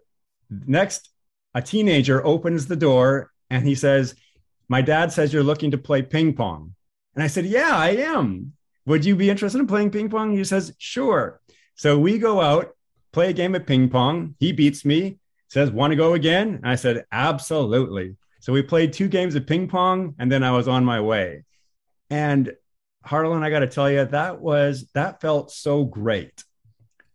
[0.50, 1.08] next,
[1.54, 4.14] a teenager opens the door and he says,
[4.68, 6.74] My dad says you're looking to play ping pong.
[7.14, 8.54] And I said, Yeah, I am.
[8.86, 10.36] Would you be interested in playing ping pong?
[10.36, 11.40] He says, Sure.
[11.76, 12.76] So we go out,
[13.12, 14.34] play a game of ping pong.
[14.38, 16.56] He beats me, says, Want to go again?
[16.56, 18.16] And I said, Absolutely.
[18.40, 21.44] So we played two games of ping pong and then I was on my way.
[22.10, 22.52] And
[23.04, 26.44] Harlan, I got to tell you, that was that felt so great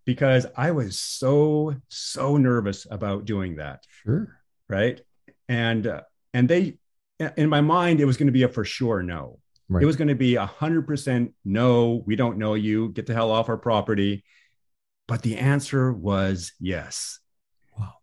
[0.05, 3.85] because I was so so nervous about doing that.
[4.03, 4.39] Sure.
[4.69, 5.01] Right.
[5.49, 6.01] And uh,
[6.33, 6.77] and they
[7.35, 9.39] in my mind it was going to be a for sure no.
[9.69, 9.83] Right.
[9.83, 12.03] It was going to be a hundred percent no.
[12.05, 12.89] We don't know you.
[12.89, 14.23] Get the hell off our property.
[15.07, 17.19] But the answer was yes.
[17.77, 17.93] Wow.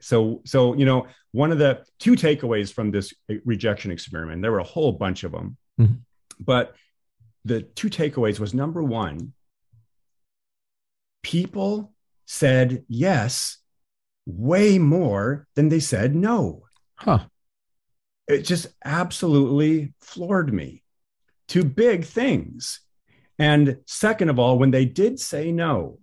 [0.00, 3.12] So so you know one of the two takeaways from this
[3.44, 4.42] rejection experiment.
[4.42, 5.94] There were a whole bunch of them, mm-hmm.
[6.40, 6.74] but
[7.44, 9.32] the two takeaways was number one,
[11.22, 11.92] people
[12.26, 13.58] said yes
[14.26, 16.64] way more than they said no.
[16.96, 17.20] Huh.
[18.26, 20.82] It just absolutely floored me.
[21.48, 22.80] Two big things.
[23.38, 25.98] And second of all, when they did say no,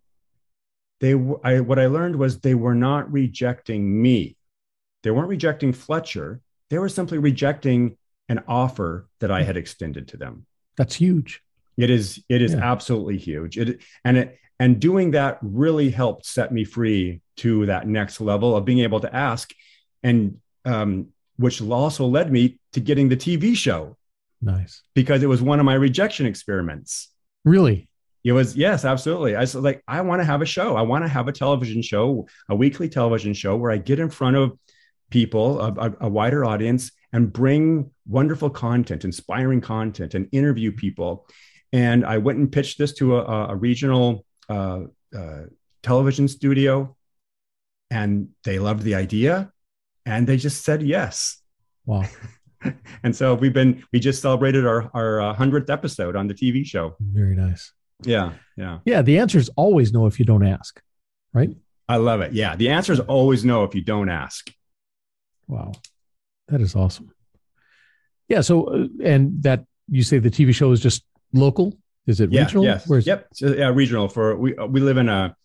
[1.02, 4.38] they I, what I learned was they were not rejecting me.
[5.04, 6.42] They weren't rejecting Fletcher.
[6.70, 7.98] They were simply rejecting
[8.30, 10.46] an offer that I had extended to them.
[10.78, 11.42] That's huge.
[11.78, 12.72] It is it is Yeah.
[12.72, 13.58] absolutely huge.
[13.58, 18.56] It and it and doing that really helped set me free to that next level
[18.56, 19.54] of being able to ask
[20.02, 23.98] and um, which also led me to getting the TV show
[24.42, 24.82] Nice.
[24.94, 27.12] because it was one of my rejection experiments.
[27.44, 27.90] Really?
[28.26, 29.36] It was yes, absolutely.
[29.36, 30.76] I was like, I want to have a show.
[30.76, 34.10] I want to have a television show, a weekly television show where I get in
[34.10, 34.58] front of
[35.12, 41.28] people, a, a, wider audience, and bring wonderful content, inspiring content, and interview people.
[41.72, 44.86] And I went and pitched this to a, a- a regional uh,
[45.16, 45.44] uh,
[45.84, 46.98] television studio,
[47.92, 49.52] and they loved the idea,
[50.04, 51.38] and they just said yes.
[51.86, 52.06] Wow.
[53.04, 56.96] And so we've been we just celebrated our our hundredth episode on the TV show.
[57.00, 57.72] Very nice.
[58.04, 58.80] Yeah, yeah.
[58.86, 59.02] Yeah.
[59.02, 60.82] The answer is always no if you don't ask,
[61.34, 61.56] right?
[61.88, 62.34] I love it.
[62.34, 62.56] Yeah.
[62.56, 64.52] The answer is always no if you don't ask.
[65.48, 65.74] Wow.
[66.48, 67.12] That is awesome.
[68.28, 68.42] Yeah.
[68.42, 71.04] So, uh, and that you say the TV show is just
[71.34, 71.78] local?
[72.08, 72.42] Is it Yeah.
[72.42, 72.64] regional?
[72.66, 72.88] Yes.
[72.88, 73.28] Where's Yep.
[73.34, 73.70] So, yeah.
[73.70, 75.36] Regional for we we live in a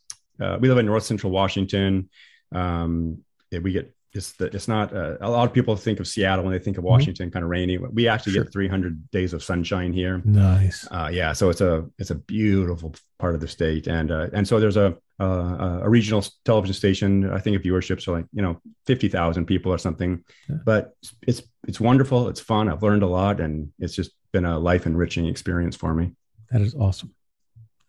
[0.40, 2.08] uh, we live in North Central Washington.
[2.52, 3.18] Um,
[3.52, 6.52] we get it's the it's not uh, a lot of people think of Seattle when
[6.52, 7.78] they think of Washington kind of rainy.
[7.78, 8.44] We actually Sure.
[8.44, 10.20] get 300 days of sunshine here.
[10.24, 10.86] Nice.
[10.90, 14.46] Uh, yeah, so it's a it's a beautiful part of the state, and uh, and
[14.48, 17.30] so there's a uh, a regional television station.
[17.30, 20.56] I think of viewerships are like you know fifty thousand people or something, Yeah.
[20.64, 20.92] but
[21.26, 22.28] it's it's wonderful.
[22.28, 22.68] It's fun.
[22.68, 26.12] I've learned a lot, and it's just been a life enriching experience for me.
[26.50, 27.14] That is awesome.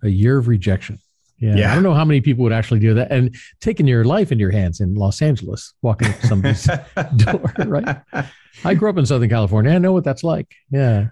[0.04, 1.00] A year of rejection.
[1.42, 1.56] Yeah.
[1.56, 1.72] Yeah.
[1.72, 4.40] I don't know how many people would actually do that and taking your life in
[4.40, 6.70] your hands in Los Angeles, walking up somebody's
[7.18, 7.98] door, right?
[8.64, 9.72] I grew up in Southern California.
[9.72, 10.54] I know what that's like.
[10.72, 11.08] Yeah.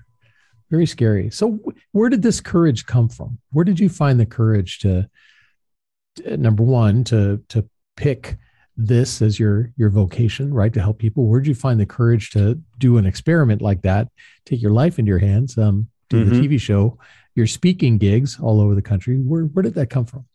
[0.69, 1.31] Very scary.
[1.31, 3.39] So, wh- where did this courage come from?
[3.51, 5.09] Where did you find the courage to,
[6.17, 8.37] to- number one, to to pick
[8.77, 10.71] this as your your vocation, right?
[10.73, 11.25] To help people.
[11.25, 14.09] Where did you find the courage to do an experiment like that?
[14.45, 15.57] Take your life into your hands.
[15.57, 16.43] Um, do the Mhm.
[16.43, 16.97] TV show,
[17.35, 19.17] your speaking gigs all over the country.
[19.17, 20.25] Where where did that come from?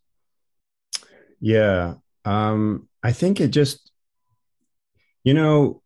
[1.41, 1.95] Yeah.
[2.25, 3.91] Um, I think it just,
[5.25, 5.83] you know,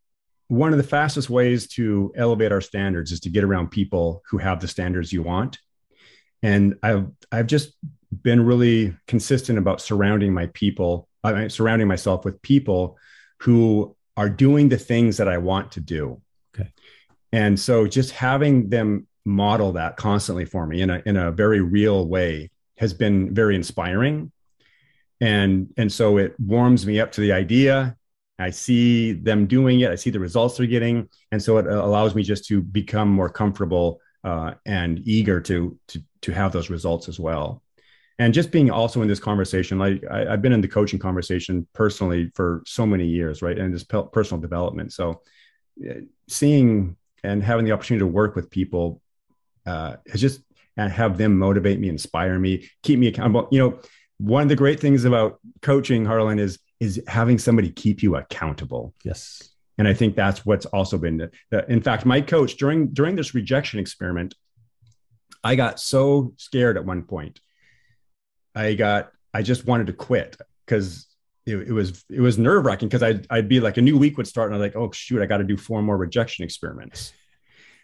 [0.47, 4.39] one of the fastest ways to elevate our standards is to get around people who
[4.39, 5.59] have the standards you want.
[6.43, 7.75] And I've I've just
[8.23, 12.97] been really consistent about surrounding my people, I mean, surrounding myself with people
[13.41, 16.23] who are doing the things that I want to do.
[16.55, 16.71] Okay.
[17.33, 21.61] And so just having them model that constantly for me in a in a very
[21.61, 24.33] real way has been very inspiring.
[25.21, 27.97] And and so it warms me up to the idea.
[28.39, 29.91] I see them doing it.
[29.91, 31.09] I see the results they're getting.
[31.33, 36.03] And so it allows me just to become more comfortable uh, and eager to to
[36.23, 37.63] to have those results as well.
[38.21, 41.69] And just being also in this conversation like I, i've been in the coaching conversation
[41.73, 44.93] personally for so many years right and this personal development.
[44.93, 45.23] So
[45.89, 49.03] uh, seeing and having the opportunity to work with people
[49.69, 50.41] uh, has just
[50.77, 52.53] and have them motivate me inspire me
[52.83, 53.49] keep me accountable.
[53.51, 53.81] You know
[54.19, 58.95] one of the great things about coaching harlan is is having somebody keep you accountable.
[59.05, 59.51] Yes.
[59.79, 61.31] and i think that's what's also been
[61.69, 64.35] in fact my coach during during this rejection experiment
[65.45, 67.41] i got so scared at one point.
[68.55, 71.07] I got i just wanted to quit because
[71.47, 74.17] it, it was it was nerve wracking because I'd, I'd be like a new week
[74.17, 77.13] would start and i'm like oh shoot i got to do four more rejection experiments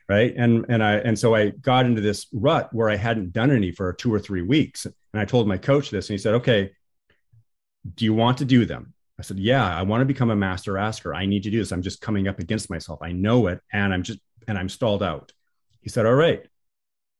[0.08, 0.34] right?
[0.36, 3.70] And and i and so i got into this rut where i hadn't done any
[3.72, 4.86] for two or three weeks.
[4.86, 6.72] And i told my coach this and he said okay
[7.94, 8.94] do you want to do them?
[9.18, 11.14] I said yeah i want to become a master asker.
[11.14, 11.72] I need to do this.
[11.72, 13.00] I'm just coming up against myself.
[13.02, 15.32] I know it and i'm just and i'm stalled out.
[15.80, 16.42] He said all right.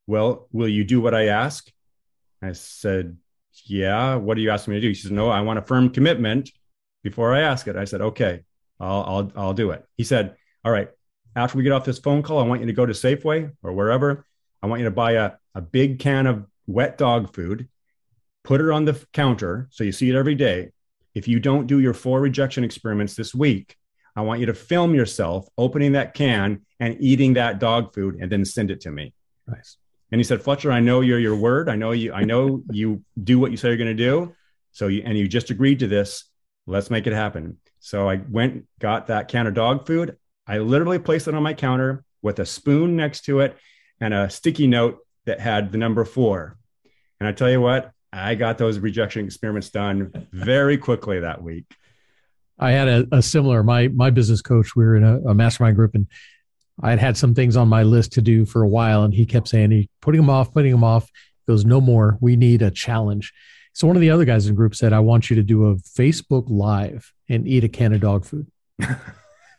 [0.07, 1.70] Well will you do what i ask?
[2.42, 3.16] I said
[3.66, 4.88] yeah what are you asking me to do?
[4.88, 6.51] He says no i want a firm commitment
[7.03, 7.77] before i ask it.
[7.77, 8.42] I said okay
[8.79, 9.87] i'll i'll, I'll do it.
[9.97, 10.90] He said all right
[11.37, 13.73] after we get off this phone call, I want you to go to Safeway or
[13.73, 14.25] wherever.
[14.62, 17.68] I want you to buy a, a big can of wet dog food,
[18.42, 20.70] put it on the counter so you see it every day.
[21.14, 23.77] If you don't do your four rejection experiments this week,
[24.16, 28.31] I want you to film yourself opening that can and eating that dog food and
[28.31, 29.12] then send it to me.
[29.47, 29.77] Nice.
[30.12, 31.68] And he said, Fletcher, I know you're your word.
[31.68, 34.35] I know you, I know you do what you say you're going to do.
[34.73, 36.25] So you, and you just agreed to this.
[36.66, 37.59] Let's make it happen.
[37.81, 40.16] So I went, got that can of dog food.
[40.46, 43.57] I literally placed it on my counter with a spoon next to it
[44.00, 46.59] and a sticky note that had the number four.
[47.20, 51.64] And I tell you what, I got those rejection experiments done very quickly that week.
[52.59, 54.76] I had a, a similar my my business coach.
[54.76, 56.07] We were in a, a mastermind group, and
[56.80, 59.26] I had had some things on my list to do for a while, and he
[59.26, 61.11] kept saying he putting them off, putting them off.
[61.46, 62.16] He goes, no more.
[62.20, 63.33] We need a challenge.
[63.72, 65.66] So one of the other guys in the group said, I want you to do
[65.66, 68.46] a Facebook Live and eat a can of dog food.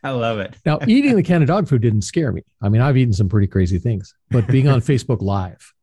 [0.05, 0.55] I love it.
[0.67, 2.43] now, eating the can of dog food didn't scare me.
[2.61, 5.73] I mean, I've eaten some pretty crazy things, but being on Facebook Live,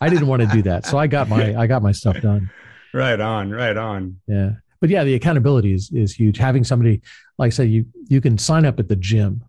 [0.00, 0.84] I didn't want to do that.
[0.84, 2.50] So I got my I got my stuff done.
[2.92, 4.20] Right on, right on.
[4.26, 4.52] Yeah.
[4.80, 6.38] But yeah, the accountability is is huge.
[6.38, 7.02] Having somebody,
[7.38, 9.44] like I said, you you can sign up at the gym,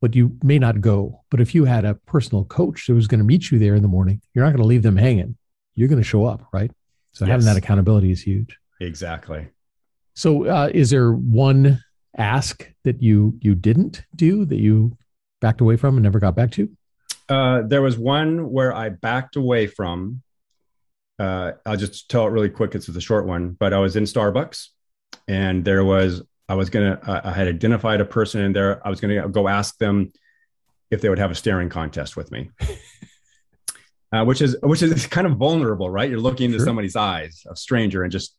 [0.00, 1.24] but you may not go.
[1.30, 3.82] But if you had a personal coach that was going to meet you there in
[3.82, 5.36] the morning, you're not going to leave them hanging.
[5.74, 6.70] You're going to show up, right?
[7.10, 7.32] So yes.
[7.32, 8.56] having that accountability is huge.
[8.80, 9.48] Exactly.
[10.14, 11.82] So, uh, is there one
[12.16, 14.96] ask that you you didn't do that you
[15.40, 16.68] backed away from and never got back to?
[17.28, 20.22] Uh, there was one where I backed away from.
[21.18, 22.74] Uh, I'll just tell it really quick.
[22.74, 24.68] It's a short one, but I was in Starbucks,
[25.28, 28.86] and there was I was gonna uh, I had identified a person in there.
[28.86, 30.12] I was gonna go ask them
[30.90, 32.50] if they would have a staring contest with me.
[34.12, 36.10] Uh, which is which is kind of vulnerable, right?
[36.10, 36.66] You're looking into sure.
[36.66, 38.36] somebody's eyes, a stranger, and just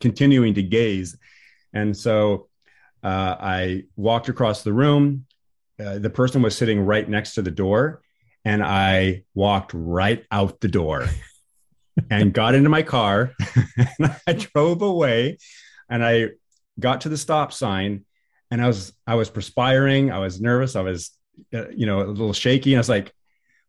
[0.00, 1.18] continuing to gaze.
[1.74, 2.48] And so
[3.02, 5.26] uh, I walked across the room.
[5.78, 8.02] Uh, the person was sitting right next to the door,
[8.44, 11.06] and I walked right out the door
[12.10, 13.32] and got into my car.
[13.98, 15.38] and I drove away,
[15.88, 16.30] and I
[16.78, 18.04] got to the stop sign,
[18.50, 20.12] and I was I was perspiring.
[20.12, 20.76] I was nervous.
[20.76, 21.10] I was
[21.54, 22.72] uh, you know a little shaky.
[22.74, 23.14] And I was like,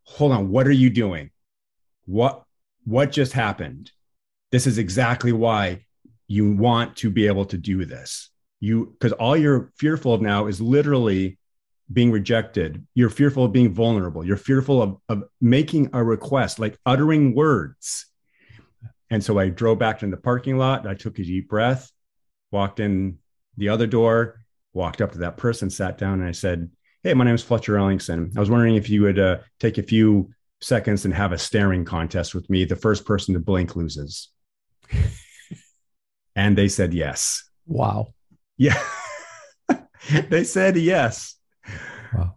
[0.03, 1.31] "Hold on, what are you doing?
[2.05, 2.43] What
[2.83, 3.91] what just happened?
[4.51, 5.85] This is exactly why
[6.27, 8.30] you want to be able to do this."
[8.61, 11.37] You because all you're fearful of now is literally
[11.91, 12.87] being rejected.
[12.93, 14.25] You're fearful of being vulnerable.
[14.25, 18.05] You're fearful of, of making a request like uttering words.
[19.09, 20.87] And so i drove back in the parking lot.
[20.87, 21.91] I took a deep breath
[22.51, 23.17] walked in
[23.57, 24.41] the other door
[24.73, 26.69] walked up to that person sat down and i said
[27.03, 28.35] hey my name is fletcher ellingson.
[28.35, 30.29] I was wondering if you would uh, take a few
[30.61, 34.29] seconds and have a staring contest with me the first person to blink loses.
[36.33, 37.43] And they said yes.
[37.65, 38.13] Wow
[38.61, 38.79] yeah.
[40.29, 41.35] they said yes.
[42.13, 42.35] Wow.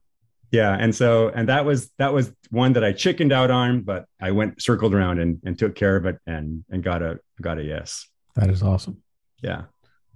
[0.50, 0.74] Yeah.
[0.78, 4.30] And so, and that was, that was one that I chickened out on, but I
[4.30, 7.62] went circled around and, and took care of it and, and got a, got a
[7.62, 8.08] yes.
[8.37, 9.02] That is awesome.
[9.42, 9.64] Yeah.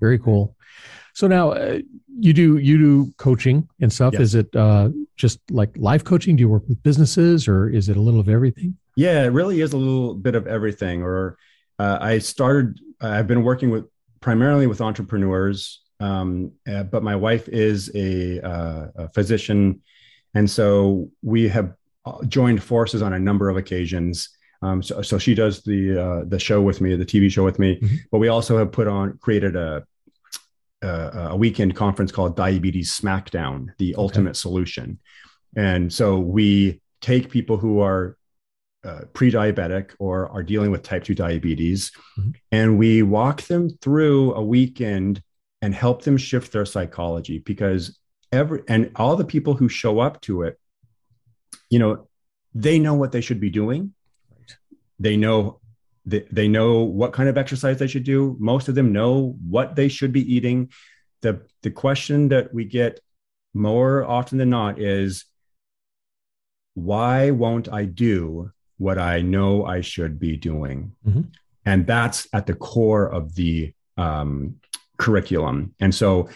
[0.01, 0.57] Very cool.
[1.13, 1.81] So now uh,
[2.19, 4.15] you do, you do coaching and stuff.
[4.15, 4.23] Yes.
[4.23, 6.37] Is it uh, just like life coaching?
[6.37, 8.79] Do you work with businesses or is it a little of everything?
[8.97, 11.03] Yeah, it really is a little bit of everything.
[11.03, 11.37] Or
[11.79, 13.85] uh, I started, I've been working with
[14.21, 19.83] primarily with entrepreneurs um, uh, but my wife is a, uh, a, physician,
[20.35, 24.29] and so we have uh, joined forces on a number of occasions.
[24.63, 27.59] Um, so, so, she does the uh, the show with me, the TV show with
[27.59, 27.77] me.
[27.77, 27.97] Mm-hmm.
[28.11, 29.85] But we also have put on created a
[30.83, 30.89] a,
[31.31, 34.03] a weekend conference called Diabetes Smackdown: The okay.
[34.03, 34.99] Ultimate Solution.
[35.57, 38.17] And so we take people who are
[38.85, 42.31] uh, pre-diabetic or are dealing with type 2 diabetes mm-hmm.
[42.53, 45.21] and we walk them through a weekend
[45.61, 47.99] and help them shift their psychology because
[48.33, 50.59] every and all the people who show up to it
[51.71, 52.07] you know
[52.55, 53.93] they know what they should be doing
[54.31, 54.57] right.
[54.99, 55.61] they know
[56.07, 59.77] they, they know what kind of exercise they should do most of them know what
[59.77, 60.71] they should be eating
[61.23, 63.01] the the question that we get
[63.55, 65.25] more often than not is
[66.75, 71.23] why won't i do what i know i should be doing mm-hmm.
[71.65, 74.55] and that's at the core of the um,
[74.99, 75.75] curriculum.
[75.81, 76.29] And so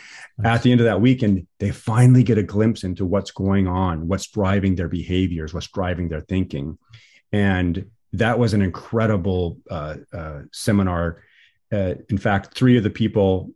[0.44, 4.08] at the end of that weekend, they finally get a glimpse into what's going on,
[4.08, 6.78] what's driving their behaviors, what's driving their thinking.
[7.32, 11.22] And that was an incredible uh, uh, seminar.
[11.72, 13.50] Uh, in fact, three of the people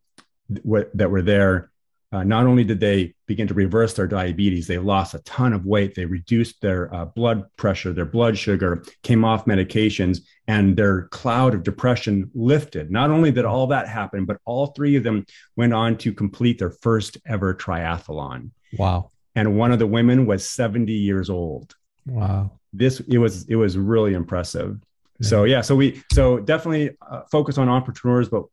[0.65, 1.71] w- that were there
[2.13, 5.67] uh, not only did they begin to reverse their diabetes, they lost a ton of
[5.67, 5.95] weight.
[5.95, 11.55] They reduced their uh, blood pressure, their blood sugar, came off medications, and their cloud
[11.55, 12.91] of depression lifted.
[12.91, 16.59] Not only did all that happen, but all three of them went on to complete
[16.59, 18.51] their first ever triathlon.
[18.79, 19.11] Wow.
[19.35, 21.75] And one of the women was 70 years old.
[22.07, 22.53] Wow.
[22.73, 24.79] This it was it was really impressive.
[25.19, 25.29] Yeah.
[25.29, 28.45] So yeah, so we so definitely uh, focus on entrepreneurs, but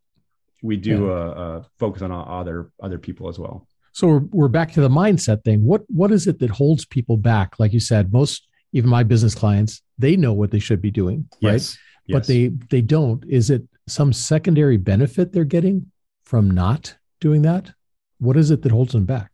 [0.64, 1.12] we do yeah.
[1.12, 3.68] uh, uh, focus on other other people as well.
[3.92, 5.64] So we're, we're back to the mindset thing.
[5.64, 7.60] What what is it that holds people back?
[7.60, 11.28] Like you said, most even my business clients, they know what they should be doing,
[11.44, 11.54] right?
[11.54, 11.78] Yes.
[12.06, 12.16] Yes.
[12.16, 13.24] But they they don't.
[13.30, 15.92] Is it some secondary benefit they're getting
[16.26, 17.72] from not doing that?
[18.20, 19.32] What is it that holds them back?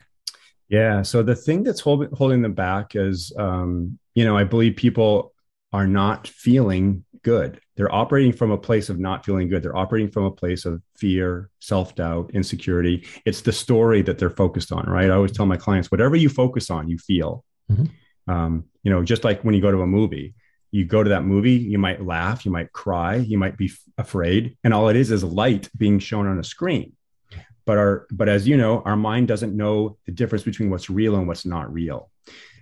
[0.67, 1.01] Yeah.
[1.03, 5.34] So the thing that's hold, holding them back is, um, you know, I believe people
[5.73, 7.59] are not feeling good.
[7.80, 9.63] They're operating from a place of not feeling good.
[9.63, 13.07] They're operating from a place of fear, self doubt, insecurity.
[13.23, 15.09] It's the story that they're focused on, right?
[15.09, 17.45] I always tell my clients, whatever you focus on, you feel.
[17.71, 17.86] Mm-hmm.
[18.30, 20.34] Um, you know, just like when you go to a movie,
[20.71, 23.80] you go to that movie, you might laugh, you might cry, you might be f-
[23.97, 26.97] afraid, and all it is is light being shown on a screen.
[27.65, 31.15] but our but as you know our mind doesn't know the difference between what's real
[31.15, 32.09] and what's not real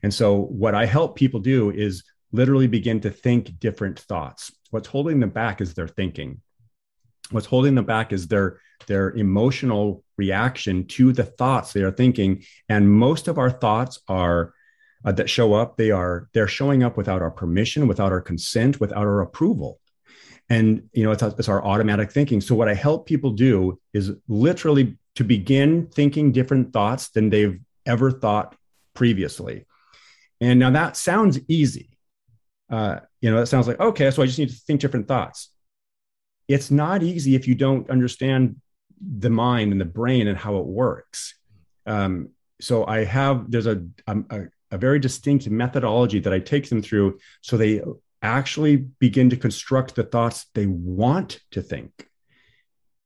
[0.04, 4.52] and so what i help people do is literally begin to think different thoughts.
[4.70, 6.42] What's holding them back is their thinking.
[7.32, 12.44] What's holding them back is their their emotional reaction to the thoughts they are thinking.
[12.70, 14.54] And most of our thoughts are
[15.04, 18.80] uh, that show up they are they're showing up without our permission without our consent
[18.80, 19.80] without our approval.
[20.50, 22.42] And you know it's, it's our automatic thinking.
[22.42, 27.60] So what i help people do is literally to begin thinking different thoughts than they've
[27.86, 28.56] ever thought
[28.94, 29.66] previously.
[30.40, 31.97] And now that sounds easy
[32.70, 35.50] uh, you know that sounds like okay so i just need to think different thoughts.
[36.48, 38.62] It's not easy if you don't understand
[39.02, 41.36] the mind and the brain and how it works.
[41.86, 46.82] Um, so i have there's a, a, a very distinct methodology that i take them
[46.82, 47.82] through so they
[48.22, 51.92] actually begin to construct the thoughts they want to think.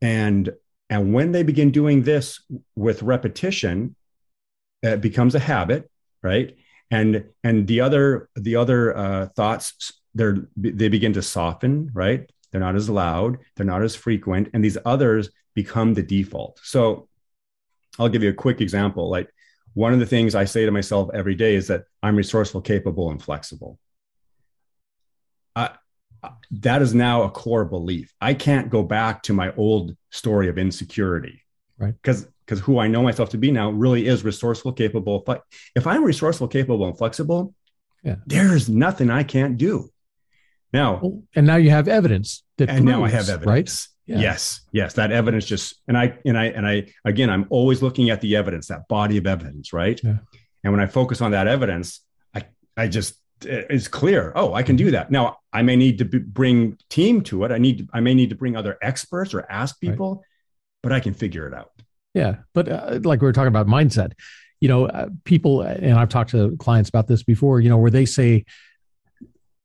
[0.02, 0.52] And
[0.90, 2.44] and when they begin doing this
[2.76, 3.96] with repetition
[4.82, 5.90] it becomes a habit
[6.24, 6.58] right
[6.92, 12.62] and and the other the other uh, thoughts they're they begin to soften right they're
[12.62, 17.08] not as loud they're not as frequent and these others become the default so
[17.98, 19.30] i'll give you a quick example like
[19.74, 23.10] one of the things i say to myself every day is that i'm resourceful capable
[23.10, 23.80] and flexible
[26.52, 28.14] that is now a core belief.
[28.22, 31.44] I can't go back to my old story of insecurity.
[31.78, 31.94] Right.
[31.94, 35.20] Because because who I know myself to be now really is resourceful, capable.
[35.26, 35.44] But
[35.76, 37.54] if I'm resourceful, capable, and flexible,
[38.04, 38.16] yeah.
[38.26, 39.90] there's nothing I can't do.
[40.74, 43.46] Now, well, and now you have evidence that and proves, now I have evidence.
[43.46, 43.88] Right?
[44.06, 44.20] Yeah.
[44.20, 48.10] Yes, yes, that evidence just and I and I and I again, I'm always looking
[48.10, 50.00] at the evidence, that body of evidence, right?
[50.04, 50.18] Yeah.
[50.64, 52.02] And when I focus on that evidence,
[52.34, 53.16] I I just
[53.46, 54.32] it's clear.
[54.36, 55.12] Oh, I can do that.
[55.12, 57.52] Now, I may need to b- bring team to it.
[57.52, 60.26] I need, I may need to bring other experts or ask people, right.
[60.84, 61.72] but I can figure it out.
[62.14, 64.14] Yeah, but uh, like we were talking about mindset,
[64.60, 67.62] you know, uh, people, and I've talked to clients about this before.
[67.62, 68.46] You know, where they say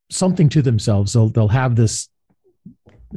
[0.09, 2.09] something to themselves, they'll they'll have this,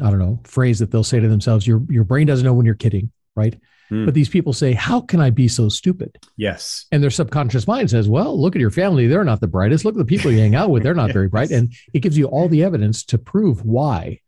[0.02, 1.66] I don't know, phrase that they'll say to themselves.
[1.66, 3.58] Your your brain doesn't know when you're kidding, right?
[3.90, 4.04] Mm.
[4.04, 6.16] But these people say, How can I be so stupid?
[6.36, 6.86] Yes.
[6.92, 9.06] And their subconscious mind says, Well, look at your family.
[9.06, 9.84] They're not the brightest.
[9.84, 10.82] Look at the people you hang out with.
[10.82, 11.14] They're not yes.
[11.14, 11.50] very bright.
[11.50, 14.20] And it gives you all the evidence to prove why,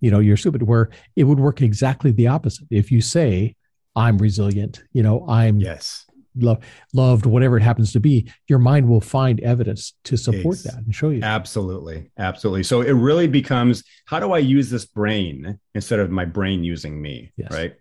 [0.00, 2.66] you know, you're stupid, where it would work exactly the opposite.
[2.70, 3.56] If you say,
[3.98, 6.04] I'm resilient, you know, I'm yes.
[6.40, 6.62] Love,
[6.94, 10.94] loved, whatever it happens to be, your mind will find evidence to support that and
[10.94, 11.20] show you.
[11.20, 12.12] Absolutely.
[12.16, 12.62] Absolutely.
[12.62, 17.02] So it really becomes how do I use this brain instead of my brain using
[17.02, 17.32] me?
[17.36, 17.50] Yes.
[17.50, 17.74] Right.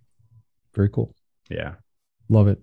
[0.74, 1.14] Very cool.
[1.52, 1.76] Yeah.
[2.30, 2.60] Love it.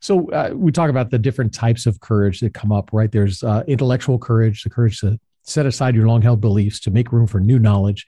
[0.00, 3.10] So uh, we talk about the different types of courage that come up, right?
[3.10, 7.12] There's uh, intellectual courage, the courage to set aside your long held beliefs to make
[7.12, 8.06] room for new knowledge.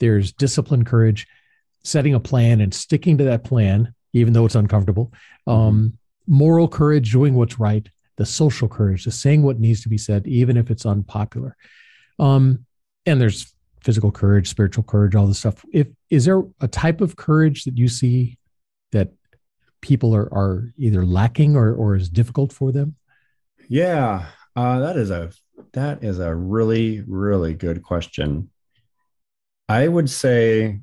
[0.00, 1.28] There's discipline courage,
[1.84, 5.12] setting a plan and sticking to that plan, even though it's uncomfortable.
[5.46, 7.88] Um, moral courage, doing what's right.
[8.16, 11.56] The social courage, the saying what needs to be said, even if it's unpopular.
[12.18, 12.66] Um,
[13.06, 15.64] and there's physical courage, spiritual courage, all this stuff.
[15.72, 18.38] If is there a type of courage that you see
[18.92, 19.12] that
[19.80, 22.96] people are, are either lacking or, or is difficult for them?
[23.68, 25.32] Yeah, uh, that is a
[25.72, 28.50] that is a really really good question.
[29.68, 30.80] I would say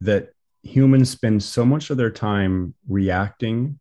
[0.00, 0.30] that
[0.62, 3.78] humans spend so much of their time reacting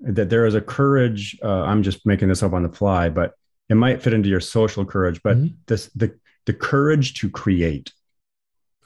[0.00, 1.38] that there is a courage.
[1.42, 3.34] Uh, I'm just making this up on the fly, but
[3.68, 5.20] it might fit into your social courage.
[5.22, 5.54] But mm-hmm.
[5.66, 7.92] this the the courage to create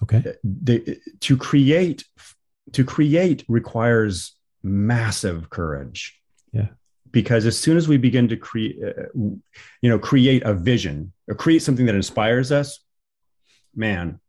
[0.02, 0.34] Okay.
[0.44, 2.04] The, to create
[2.72, 6.20] to create requires massive courage.
[6.52, 6.68] Yeah.
[7.10, 9.40] Because as soon as we begin to create, uh, you
[9.82, 12.80] know, create a vision or create something that inspires us,
[13.74, 14.20] man,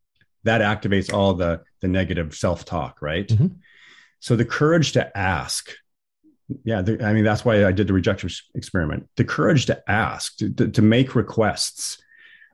[0.47, 3.27] that activates all the the negative self talk, right?
[3.27, 3.47] Mm-hmm.
[4.19, 5.71] So the courage to ask,
[6.63, 9.09] yeah, the, I mean that's why I did the rejection experiment.
[9.15, 12.01] The courage to ask, to, to, to make requests,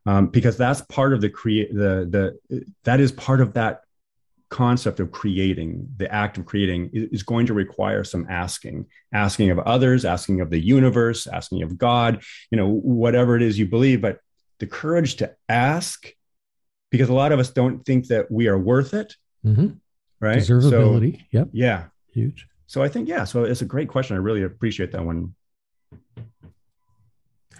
[0.05, 3.81] um, because that's part of the create the the that is part of that
[4.49, 9.57] concept of creating the act of creating is going to require some asking asking of
[9.57, 12.21] others asking of the universe asking of god
[12.51, 14.19] you know whatever it is you believe but
[14.59, 16.13] the courage to ask
[16.93, 19.15] because a lot of us don't think that we are worth it
[19.45, 19.67] mm-hmm.
[20.21, 24.15] right observability so, yep yeah huge so i think yeah so it's a great question
[24.15, 25.33] i really appreciate that one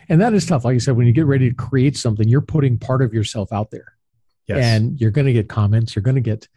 [0.09, 0.65] and that is tough.
[0.65, 3.51] Like you said, when you get ready to create something, you're putting part of yourself
[3.51, 3.93] out there.
[4.47, 4.63] Yes.
[4.63, 5.95] And you're going to get comments.
[5.95, 6.47] You're going to get,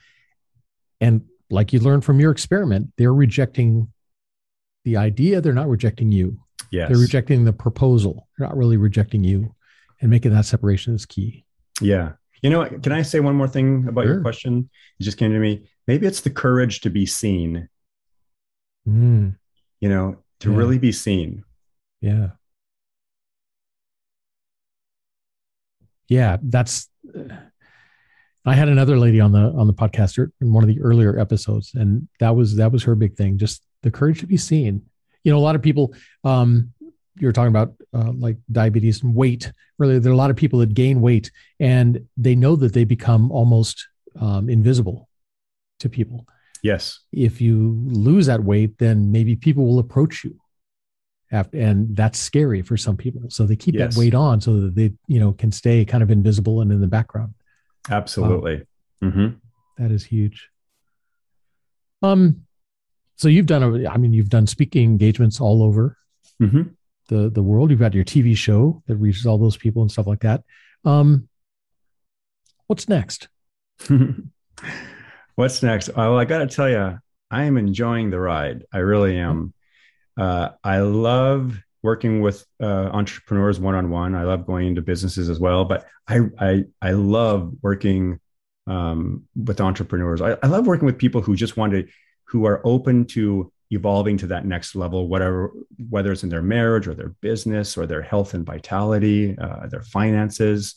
[1.01, 3.93] and like you learned from your experiment, they're rejecting
[4.85, 5.41] the idea.
[5.41, 6.41] They're not rejecting you.
[6.73, 6.89] Yes.
[6.89, 8.29] They're rejecting the proposal.
[8.37, 9.55] They're not really rejecting you.
[10.01, 11.45] And making that separation is key.
[11.81, 12.13] Yeah.
[12.43, 14.15] You know, can I say one more thing about sure.
[14.15, 14.69] your question?
[15.01, 15.69] It just came to me.
[15.87, 17.69] Maybe it's the courage to be seen.
[18.89, 19.37] Mm.
[19.81, 20.57] You know, to yeah.
[20.57, 21.45] really be seen.
[22.01, 22.31] Yeah.
[26.09, 26.89] Yeah, that's.
[28.45, 31.73] I had another lady on the on the podcast in one of the earlier episodes,
[31.75, 33.39] and that was that was her big thing.
[33.39, 34.83] Just the courage to be seen.
[35.25, 35.95] You know, a lot of people.
[36.23, 36.73] Um,
[37.19, 39.53] you're talking about uh, like diabetes and weight.
[39.79, 42.85] Really, there are a lot of people that gain weight, and they know that they
[42.85, 43.87] become almost
[44.21, 45.09] um, invisible
[45.81, 46.27] to people.
[46.63, 47.01] Yes.
[47.13, 50.39] If you lose that weight, then maybe people will approach you.
[51.33, 53.23] After, and that's scary for some people.
[53.29, 53.95] So they keep yes.
[53.95, 56.81] that weight on so that they, you know, can stay kind of invisible and in
[56.81, 57.35] the background.
[57.91, 58.63] Absolutely.
[59.03, 59.83] Um, mm-hmm.
[59.83, 60.49] that is huge.
[62.01, 62.47] Um,
[63.17, 65.97] so you've done, a, I mean, you've done speaking engagements all over
[66.41, 66.63] mm-hmm.
[67.09, 67.71] The the world.
[67.71, 70.43] You've got your TV show that reaches all those people and stuff like that.
[70.85, 71.29] Um,
[72.67, 73.29] what's next?
[75.35, 75.95] What's next?
[75.95, 76.99] Well, I got to tell you,
[77.31, 78.65] I am enjoying the ride.
[78.73, 79.53] I really am.
[80.17, 84.15] Uh, I love working with uh, entrepreneurs one on one.
[84.15, 88.19] I love going into businesses as well, but I I, I love working
[88.67, 90.23] um, with entrepreneurs.
[90.23, 91.87] I, I love working with people who just want to,
[92.25, 95.53] who are open to evolving to that next level, whatever,
[95.89, 99.83] whether it's in their marriage or their business or their health and vitality, uh, their
[99.83, 100.77] finances.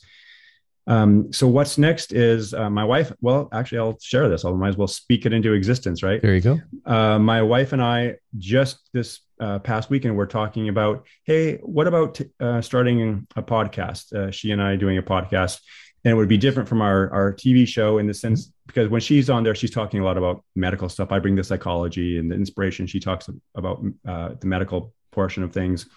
[0.88, 3.14] Um, so what's next is uh, my wife.
[3.22, 4.44] Well, actually, I'll share this.
[4.44, 6.20] I might as well speak it into existence, right?
[6.20, 6.60] There you go.
[6.84, 11.86] Uh, my wife and I just this uh, past weekend we're talking about, hey, what
[11.86, 14.12] about t- uh, starting a podcast?
[14.14, 15.62] Uh, she and I doing a podcast,
[16.04, 19.02] and it would be different from our our TV show in the sense because when
[19.02, 21.12] she's on there, she's talking a lot about medical stuff.
[21.12, 22.88] I bring the psychology and the inspiration.
[22.88, 25.88] She talks about uh, the medical portion of things,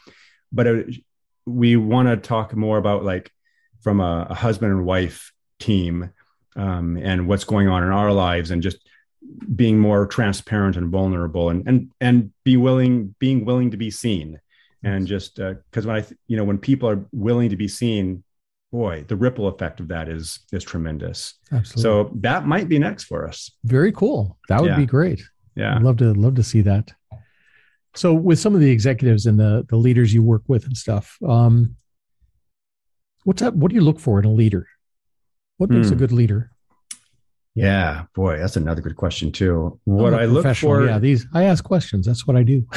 [0.51, 0.97] but it,
[1.47, 3.31] we want to talk more about like
[3.83, 6.11] from a, a husband and wife team
[6.57, 8.79] um, and what's going on in our lives and just
[9.55, 14.41] being more transparent and vulnerable and and and be willing being willing to be seen
[14.83, 17.69] and just because uh, when I th- you know when people are willing to be
[17.69, 18.25] seen
[18.73, 21.83] boy the ripple effect of that is is tremendous Absolutely.
[21.83, 24.77] so that might be next for us very cool that would yeah.
[24.77, 25.23] be great
[25.55, 26.91] yeah I'd love to love to see that
[27.95, 31.19] so with some of the executives and the the leaders you work with and stuff
[31.27, 31.77] um
[33.25, 33.55] What's that?
[33.55, 34.67] What do you look for in a leader?
[35.59, 35.95] What makes hmm.
[35.95, 36.51] a good leader?
[37.55, 39.79] Yeah, boy, that's another good question too.
[39.85, 42.07] What I look for, yeah, these I ask questions.
[42.07, 42.67] That's what I do.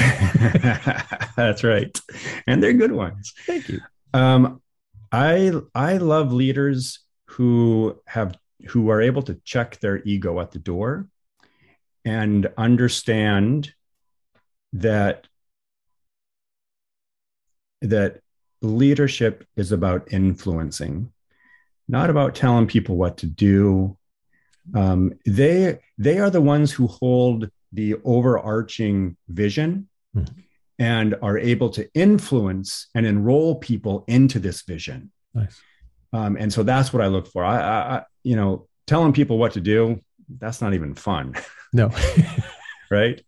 [1.37, 1.97] that's right,
[2.45, 3.33] and they're good ones.
[3.45, 3.79] Thank you.
[4.13, 4.61] Um,
[5.15, 8.37] I I love leaders who have
[8.67, 11.07] who are able to check their ego at the door
[12.03, 13.73] and understand
[14.73, 15.27] that
[17.81, 18.19] that
[18.61, 21.13] leadership is about influencing,
[21.87, 23.97] not about telling people what to do.
[24.73, 30.27] Um, they they are the ones who hold the overarching vision mm.
[30.77, 35.11] And are able to influence and enroll people into this vision.
[35.33, 35.59] Nice.
[36.13, 37.43] Um, and so that's what I look for.
[37.43, 41.35] I, I, you know, telling people what to do, that's not even fun.
[41.73, 41.91] No.
[42.91, 43.23] right.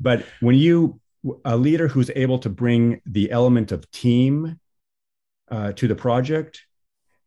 [0.00, 1.00] But when you
[1.44, 4.58] a leader who's able to bring the element of team
[5.50, 6.62] uh, to the project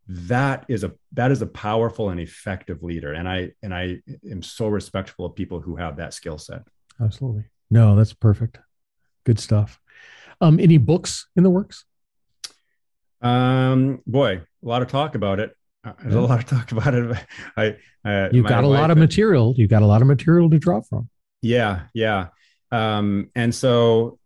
[0.08, 3.98] that is a that is a powerful and effective leader and i and i
[4.30, 6.64] am so respectful of people who have that skill set
[7.00, 8.58] absolutely no that's perfect
[9.26, 9.80] good stuff
[10.40, 11.86] um any books in the works
[13.22, 16.94] um boy a lot of talk about it uh, there's a lot of talk about
[16.94, 17.18] it
[17.58, 20.58] i uh, you've got a lot of material you've got a lot of material to
[20.58, 21.10] draw from
[21.42, 22.28] yeah yeah
[22.72, 24.18] um and so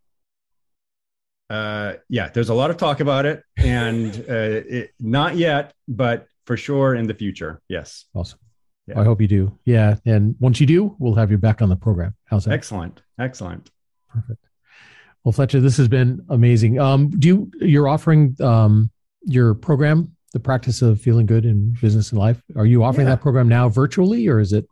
[1.49, 6.27] uh, yeah, there's a lot of talk about it, and uh, it, not yet, but
[6.45, 7.61] for sure in the future.
[7.67, 8.05] Yes.
[8.13, 8.39] Awesome.
[8.87, 8.99] Yeah.
[8.99, 9.57] I hope you do.
[9.65, 12.15] Yeah, and once you do, we'll have you back on the program.
[12.25, 12.53] How's that?
[12.53, 13.01] Excellent.
[13.19, 13.71] Excellent.
[14.09, 14.43] Perfect.
[15.25, 16.79] Well, Fletcher, this has been amazing.
[16.79, 18.91] Um, do you you're offering um,
[19.23, 22.39] your program, the practice of feeling good in business and life?
[22.55, 23.15] Are you offering yeah.
[23.15, 24.69] that program now virtually, or is it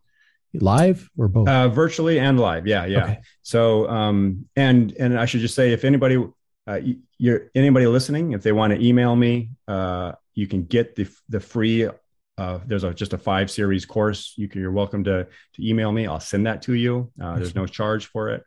[0.53, 1.47] live or both?
[1.47, 2.67] Uh, virtually and live.
[2.67, 3.03] Yeah, yeah.
[3.03, 3.19] Okay.
[3.41, 6.23] So, um, and and I should just say, if anybody
[6.67, 6.79] uh,
[7.17, 11.39] you're anybody listening, if they want to email me, uh, you can get the the
[11.39, 11.89] free.
[12.37, 14.35] Uh, there's a, just a five series course.
[14.37, 16.05] You can, you're welcome to to email me.
[16.05, 17.11] I'll send that to you.
[17.19, 18.43] Uh, there's no charge for it.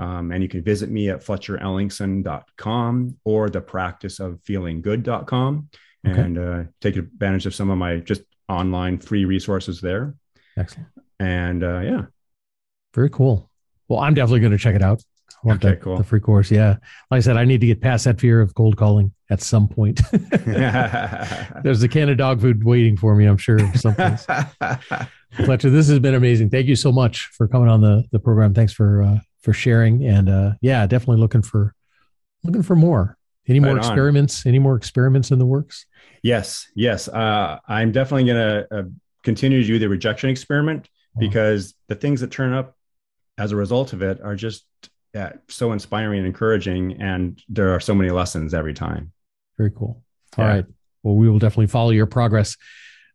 [0.00, 5.68] Um, and you can visit me at fletcherellingson.com or the practice of feelinggood.com
[6.08, 6.20] okay.
[6.20, 10.14] and uh, take advantage of some of my just online free resources there.
[10.56, 10.88] Excellent.
[11.18, 12.02] And uh, yeah.
[12.94, 13.50] Very cool.
[13.88, 15.02] Well, I'm definitely going to check it out.
[15.44, 15.98] want okay, the, cool.
[15.98, 16.50] the free course.
[16.50, 16.76] Yeah.
[17.10, 19.68] Like I said, I need to get past that fear of cold calling at some
[19.68, 20.00] point.
[21.62, 23.58] There's a can of dog food waiting for me, I'm sure.
[23.74, 24.26] Someplace.
[25.44, 26.48] Fletcher, this has been amazing.
[26.48, 28.54] Thank you so much for coming on the the program.
[28.54, 31.74] Thanks for uh, for sharing, and uh, yeah, definitely looking for
[32.44, 33.16] looking for more.
[33.48, 34.46] Any more right experiments?
[34.46, 35.86] Any more experiments in the works?
[36.22, 37.08] Yes, yes.
[37.08, 38.82] Uh, I'm definitely going to uh,
[39.24, 41.20] continue to do the rejection experiment wow.
[41.20, 42.76] because the things that turn up
[43.38, 44.66] as a result of it are just
[45.14, 49.12] uh, so inspiring and encouraging, and there are so many lessons every time.
[49.56, 50.02] Very cool.
[50.36, 50.50] All yeah.
[50.50, 50.64] right.
[51.02, 52.56] Well, we will definitely follow your progress.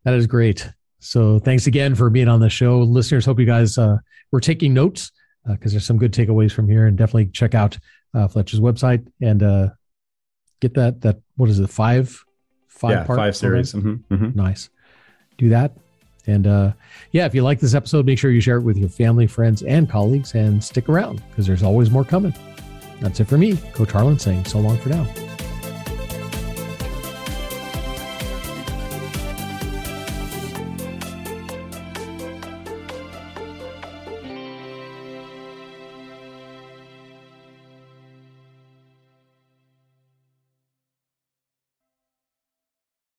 [0.04, 0.68] That is great.
[0.98, 2.80] So thanks again for being on the show.
[2.80, 3.98] Listeners, hope you guys uh,
[4.32, 5.12] were taking notes
[5.46, 7.78] because uh, there's some good takeaways from here and definitely check out
[8.14, 9.68] uh, Fletcher's website and uh,
[10.60, 11.68] get that, that, what is it?
[11.68, 12.24] Five,
[12.66, 13.72] five yeah, part five series.
[13.72, 14.38] Mm-hmm, mm-hmm.
[14.38, 14.70] Nice.
[15.38, 15.76] Do that.
[16.26, 16.72] And uh,
[17.12, 19.62] yeah, if you like this episode, make sure you share it with your family, friends,
[19.62, 22.34] and colleagues and stick around because there's always more coming.
[23.00, 25.06] That's it for me, Coach Harlan saying so long for now.